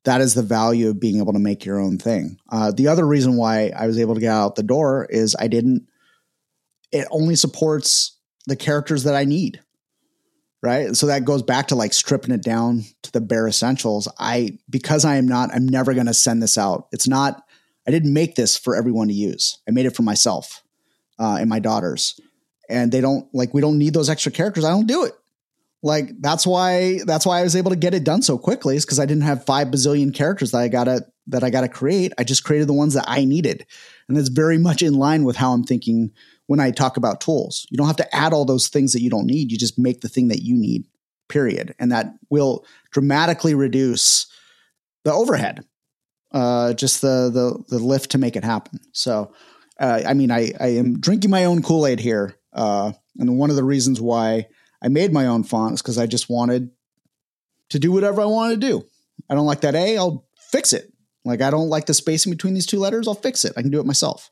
That 0.07 0.20
is 0.20 0.35
the 0.35 0.42
value 0.42 0.88
of 0.88 0.98
being 0.98 1.18
able 1.18 1.35
to 1.35 1.38
make 1.38 1.64
your 1.64 1.79
own 1.79 1.98
thing. 1.98 2.40
Uh, 2.50 2.72
the 2.72 2.88
other 2.88 3.07
reason 3.07 3.37
why 3.37 3.70
I 3.77 3.87
was 3.87 4.00
able 4.00 4.16
to 4.16 4.20
get 4.20 4.33
out 4.33 4.57
the 4.57 4.64
door 4.64 5.07
is 5.09 5.37
I 5.38 5.46
didn't, 5.46 5.87
it 6.90 7.07
only 7.12 7.37
supports 7.37 8.18
the 8.48 8.57
characters 8.57 9.05
that 9.05 9.14
I 9.14 9.24
need. 9.24 9.61
Right. 10.64 10.96
So 10.96 11.09
that 11.09 11.27
goes 11.27 11.42
back 11.42 11.68
to 11.68 11.74
like 11.74 11.92
stripping 11.92 12.33
it 12.33 12.42
down 12.42 12.85
to 13.03 13.12
the 13.12 13.20
bare 13.20 13.46
essentials. 13.46 14.09
I, 14.18 14.59
because 14.70 15.05
I 15.05 15.16
am 15.16 15.29
not, 15.29 15.50
I'm 15.55 15.68
never 15.68 15.92
going 15.92 16.07
to 16.07 16.14
send 16.14 16.42
this 16.42 16.57
out. 16.57 16.88
It's 16.90 17.07
not, 17.07 17.42
I 17.87 17.90
didn't 17.90 18.14
make 18.14 18.35
this 18.35 18.57
for 18.57 18.74
everyone 18.74 19.09
to 19.09 19.14
use. 19.14 19.59
I 19.68 19.72
made 19.72 19.85
it 19.85 19.94
for 19.94 20.05
myself 20.05 20.62
uh, 21.18 21.37
and 21.38 21.50
my 21.50 21.59
daughters. 21.59 22.18
And 22.70 22.90
they 22.90 23.03
don't 23.03 23.29
like 23.35 23.53
we 23.53 23.61
don't 23.61 23.77
need 23.77 23.92
those 23.92 24.09
extra 24.09 24.33
characters. 24.33 24.64
I 24.64 24.70
don't 24.70 24.87
do 24.87 25.05
it. 25.05 25.12
Like 25.83 26.12
that's 26.20 26.46
why 26.46 27.00
that's 27.05 27.27
why 27.27 27.40
I 27.40 27.42
was 27.42 27.57
able 27.57 27.70
to 27.70 27.77
get 27.77 27.92
it 27.92 28.05
done 28.05 28.22
so 28.22 28.38
quickly 28.38 28.77
is 28.77 28.87
because 28.87 28.98
I 28.98 29.05
didn't 29.05 29.24
have 29.24 29.44
five 29.44 29.68
bazillion 29.68 30.14
characters 30.14 30.53
that 30.53 30.62
I 30.62 30.68
gotta 30.68 31.05
that 31.27 31.44
I 31.44 31.50
gotta 31.50 31.68
create. 31.68 32.14
I 32.16 32.24
just 32.24 32.42
created 32.42 32.70
the 32.70 32.72
ones 32.72 32.94
that 32.94 33.05
I 33.07 33.27
needed. 33.27 33.66
And 34.09 34.16
it's 34.16 34.31
very 34.31 34.57
much 34.57 34.81
in 34.81 34.94
line 34.94 35.24
with 35.24 35.37
how 35.37 35.53
I'm 35.53 35.62
thinking 35.62 36.12
when 36.46 36.61
I 36.61 36.70
talk 36.70 36.96
about 36.96 37.20
tools. 37.20 37.66
You 37.70 37.78
don't 37.78 37.87
have 37.87 37.96
to 37.96 38.14
add 38.14 38.33
all 38.33 38.44
those 38.44 38.68
things 38.68 38.92
that 38.92 39.02
you 39.02 39.11
don't 39.11 39.26
need. 39.26 39.50
You 39.50 39.59
just 39.59 39.78
make 39.78 40.00
the 40.00 40.09
thing 40.09 40.28
that 40.28 40.42
you 40.42 40.57
need, 40.57 40.85
period. 41.28 41.74
And 41.78 41.92
that 41.92 42.14
will 42.30 42.66
dramatically 42.92 43.54
reduce 43.54 44.26
the 45.04 45.12
overhead. 45.12 45.64
Uh, 46.33 46.72
just 46.72 47.00
the 47.00 47.30
the 47.33 47.62
the 47.68 47.78
lift 47.83 48.11
to 48.11 48.18
make 48.18 48.35
it 48.35 48.42
happen. 48.42 48.80
So 48.92 49.33
uh, 49.78 50.02
I 50.07 50.14
mean, 50.14 50.30
I, 50.30 50.52
I 50.61 50.68
am 50.68 51.00
drinking 51.00 51.30
my 51.30 51.44
own 51.44 51.62
Kool 51.62 51.87
Aid 51.87 52.00
here. 52.00 52.37
Uh, 52.52 52.92
and 53.18 53.38
one 53.38 53.50
of 53.50 53.57
the 53.57 53.64
reasons 53.64 54.00
why 54.00 54.46
I 54.83 54.88
made 54.88 55.12
my 55.12 55.26
own 55.26 55.44
font 55.44 55.74
is 55.74 55.83
because 55.83 55.98
I 55.98 56.07
just 56.07 56.30
wanted 56.30 56.70
to 57.70 57.78
do 57.78 57.92
whatever 57.92 58.20
I 58.20 58.26
wanted 58.26 58.61
to 58.61 58.66
do. 58.66 58.87
I 59.28 59.35
don't 59.35 59.46
like 59.46 59.62
that 59.62 59.74
A, 59.74 59.96
I'll 59.96 60.26
fix 60.50 60.72
it. 60.72 60.92
Like, 61.24 61.40
I 61.40 61.50
don't 61.50 61.70
like 61.70 61.87
the 61.87 61.94
spacing 61.94 62.30
between 62.30 62.54
these 62.54 62.66
two 62.66 62.78
letters, 62.78 63.09
I'll 63.09 63.14
fix 63.14 63.44
it. 63.44 63.54
I 63.57 63.62
can 63.62 63.70
do 63.70 63.80
it 63.80 63.87
myself. 63.87 64.30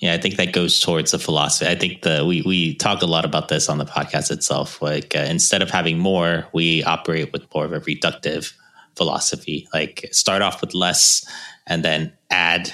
Yeah, 0.00 0.12
I 0.12 0.18
think 0.18 0.36
that 0.36 0.52
goes 0.52 0.80
towards 0.80 1.12
the 1.12 1.18
philosophy. 1.18 1.70
I 1.70 1.76
think 1.76 2.02
the 2.02 2.24
we 2.26 2.42
we 2.42 2.74
talk 2.76 3.02
a 3.02 3.06
lot 3.06 3.24
about 3.24 3.48
this 3.48 3.68
on 3.68 3.78
the 3.78 3.84
podcast 3.84 4.30
itself. 4.30 4.82
Like 4.82 5.14
uh, 5.16 5.20
instead 5.20 5.62
of 5.62 5.70
having 5.70 5.98
more, 5.98 6.46
we 6.52 6.82
operate 6.84 7.32
with 7.32 7.46
more 7.54 7.64
of 7.64 7.72
a 7.72 7.80
reductive 7.80 8.52
philosophy. 8.96 9.68
Like 9.72 10.08
start 10.12 10.42
off 10.42 10.60
with 10.60 10.74
less, 10.74 11.24
and 11.66 11.84
then 11.84 12.12
add 12.30 12.72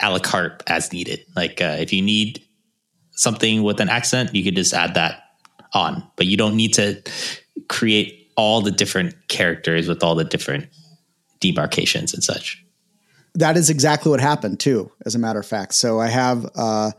a 0.00 0.10
la 0.10 0.18
carte 0.18 0.62
as 0.66 0.92
needed. 0.92 1.20
Like 1.34 1.60
uh, 1.60 1.76
if 1.78 1.92
you 1.92 2.02
need 2.02 2.42
something 3.12 3.62
with 3.62 3.80
an 3.80 3.88
accent, 3.88 4.34
you 4.34 4.44
could 4.44 4.56
just 4.56 4.74
add 4.74 4.94
that 4.94 5.22
on, 5.74 6.02
but 6.16 6.26
you 6.26 6.36
don't 6.36 6.56
need 6.56 6.74
to 6.74 7.02
create 7.68 8.30
all 8.36 8.60
the 8.60 8.70
different 8.70 9.14
characters 9.28 9.88
with 9.88 10.02
all 10.02 10.14
the 10.14 10.24
different 10.24 10.66
demarcations 11.40 12.14
and 12.14 12.24
such. 12.24 12.64
That 13.34 13.56
is 13.56 13.70
exactly 13.70 14.10
what 14.10 14.20
happened 14.20 14.60
too, 14.60 14.90
as 15.06 15.14
a 15.14 15.18
matter 15.18 15.40
of 15.40 15.46
fact. 15.46 15.74
So 15.74 16.00
I 16.00 16.08
have 16.08 16.50
uh, 16.54 16.90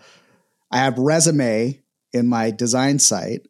I 0.72 0.78
have 0.78 0.98
resume 0.98 1.82
in 2.14 2.28
my 2.28 2.52
design 2.52 3.00
site, 3.00 3.48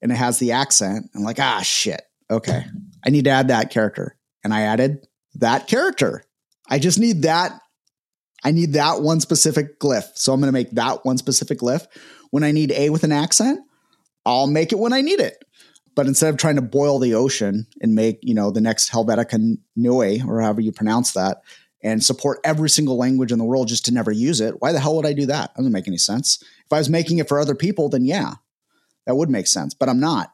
and 0.00 0.10
it 0.10 0.16
has 0.16 0.38
the 0.38 0.52
accent. 0.52 1.10
I'm 1.14 1.22
like, 1.22 1.38
ah, 1.38 1.60
shit. 1.62 2.02
Okay, 2.30 2.64
I 3.04 3.10
need 3.10 3.24
to 3.24 3.30
add 3.30 3.48
that 3.48 3.70
character, 3.70 4.16
and 4.42 4.54
I 4.54 4.62
added 4.62 5.06
that 5.36 5.68
character. 5.68 6.24
I 6.68 6.78
just 6.78 6.98
need 6.98 7.22
that 7.22 7.60
I 8.44 8.50
need 8.50 8.74
that 8.74 9.00
one 9.00 9.20
specific 9.20 9.80
glyph. 9.80 10.10
So 10.14 10.32
I'm 10.32 10.40
going 10.40 10.48
to 10.48 10.52
make 10.52 10.70
that 10.72 11.04
one 11.04 11.16
specific 11.16 11.58
glyph. 11.58 11.86
When 12.30 12.44
I 12.44 12.52
need 12.52 12.72
A 12.72 12.90
with 12.90 13.02
an 13.02 13.12
accent, 13.12 13.60
I'll 14.26 14.46
make 14.46 14.70
it 14.70 14.78
when 14.78 14.92
I 14.92 15.00
need 15.00 15.20
it. 15.20 15.42
But 15.94 16.06
instead 16.06 16.28
of 16.28 16.36
trying 16.36 16.56
to 16.56 16.62
boil 16.62 16.98
the 16.98 17.14
ocean 17.14 17.66
and 17.80 17.94
make, 17.94 18.18
you 18.22 18.34
know, 18.34 18.50
the 18.50 18.60
next 18.60 18.90
Helvetica 18.90 19.56
Neue 19.76 20.22
or 20.28 20.40
however 20.40 20.60
you 20.60 20.72
pronounce 20.72 21.12
that 21.12 21.38
and 21.84 22.02
support 22.02 22.40
every 22.44 22.70
single 22.70 22.96
language 22.96 23.30
in 23.30 23.38
the 23.38 23.44
world 23.44 23.68
just 23.68 23.84
to 23.84 23.92
never 23.92 24.10
use 24.10 24.40
it, 24.40 24.60
why 24.60 24.72
the 24.72 24.80
hell 24.80 24.96
would 24.96 25.06
I 25.06 25.12
do 25.12 25.26
that? 25.26 25.50
That 25.50 25.58
doesn't 25.58 25.72
make 25.72 25.86
any 25.86 25.98
sense. 25.98 26.42
If 26.42 26.72
I 26.72 26.78
was 26.78 26.88
making 26.88 27.18
it 27.18 27.28
for 27.28 27.38
other 27.38 27.54
people, 27.54 27.90
then 27.90 28.06
yeah, 28.06 28.34
that 29.06 29.14
would 29.14 29.28
make 29.28 29.46
sense, 29.46 29.74
but 29.74 29.90
I'm 29.90 30.00
not. 30.00 30.32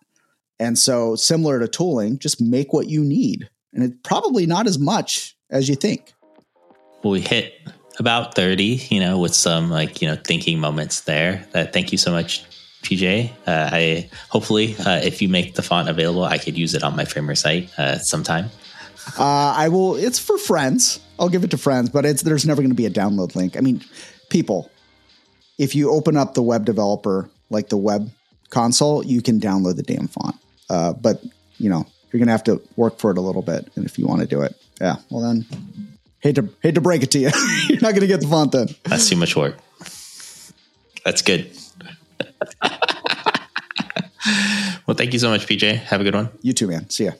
And 0.60 0.78
so, 0.78 1.16
similar 1.16 1.58
to 1.58 1.66
tooling, 1.66 2.18
just 2.18 2.40
make 2.40 2.72
what 2.72 2.86
you 2.86 3.02
need. 3.02 3.50
And 3.72 3.82
it's 3.82 3.96
probably 4.04 4.46
not 4.46 4.66
as 4.66 4.78
much 4.78 5.36
as 5.50 5.68
you 5.68 5.74
think. 5.74 6.12
Well, 7.02 7.12
we 7.12 7.20
hit 7.20 7.54
about 7.98 8.34
30, 8.34 8.86
you 8.90 9.00
know, 9.00 9.18
with 9.18 9.34
some 9.34 9.70
like, 9.70 10.00
you 10.00 10.06
know, 10.08 10.16
thinking 10.16 10.60
moments 10.60 11.00
there. 11.02 11.46
Uh, 11.54 11.64
thank 11.64 11.92
you 11.92 11.98
so 11.98 12.12
much, 12.12 12.44
PJ. 12.82 13.30
Uh, 13.46 13.70
I 13.72 14.10
hopefully, 14.28 14.76
uh, 14.86 15.00
if 15.02 15.20
you 15.20 15.28
make 15.28 15.54
the 15.54 15.62
font 15.62 15.88
available, 15.88 16.24
I 16.24 16.38
could 16.38 16.56
use 16.56 16.74
it 16.74 16.84
on 16.84 16.94
my 16.94 17.04
Framer 17.06 17.34
site 17.34 17.70
uh, 17.78 17.98
sometime. 17.98 18.50
Uh, 19.18 19.54
I 19.56 19.68
will. 19.68 19.96
It's 19.96 20.18
for 20.18 20.38
friends. 20.38 21.00
I'll 21.20 21.28
give 21.28 21.44
it 21.44 21.50
to 21.52 21.58
friends, 21.58 21.90
but 21.90 22.04
it's 22.04 22.22
there's 22.22 22.46
never 22.46 22.62
going 22.62 22.70
to 22.70 22.76
be 22.76 22.86
a 22.86 22.90
download 22.90 23.36
link. 23.36 23.56
I 23.56 23.60
mean, 23.60 23.84
people, 24.30 24.70
if 25.58 25.74
you 25.74 25.90
open 25.90 26.16
up 26.16 26.34
the 26.34 26.42
web 26.42 26.64
developer, 26.64 27.30
like 27.50 27.68
the 27.68 27.76
web 27.76 28.10
console, 28.48 29.04
you 29.04 29.22
can 29.22 29.38
download 29.38 29.76
the 29.76 29.82
damn 29.82 30.08
font. 30.08 30.36
Uh, 30.68 30.94
but 30.94 31.22
you 31.58 31.70
know, 31.70 31.86
you're 32.10 32.18
going 32.18 32.26
to 32.26 32.32
have 32.32 32.44
to 32.44 32.60
work 32.76 32.98
for 32.98 33.12
it 33.12 33.18
a 33.18 33.20
little 33.20 33.42
bit, 33.42 33.70
and 33.76 33.84
if 33.84 33.98
you 33.98 34.06
want 34.06 34.22
to 34.22 34.26
do 34.26 34.40
it, 34.42 34.56
yeah, 34.80 34.96
well 35.10 35.20
then 35.22 35.44
Hate 36.20 36.34
to 36.34 36.48
hate 36.62 36.74
to 36.74 36.80
break 36.82 37.02
it 37.02 37.10
to 37.12 37.18
you. 37.18 37.30
You're 37.68 37.80
not 37.80 37.92
going 37.92 38.02
to 38.02 38.06
get 38.06 38.20
the 38.20 38.28
font 38.28 38.52
then. 38.52 38.68
That's 38.84 39.08
too 39.08 39.16
much 39.16 39.34
work. 39.36 39.56
That's 41.02 41.22
good. 41.22 41.50
well, 44.86 44.94
thank 44.96 45.14
you 45.14 45.18
so 45.18 45.30
much, 45.30 45.46
PJ. 45.46 45.78
Have 45.78 46.02
a 46.02 46.04
good 46.04 46.14
one. 46.14 46.28
You 46.42 46.52
too, 46.52 46.66
man. 46.68 46.90
See 46.90 47.06
ya. 47.06 47.12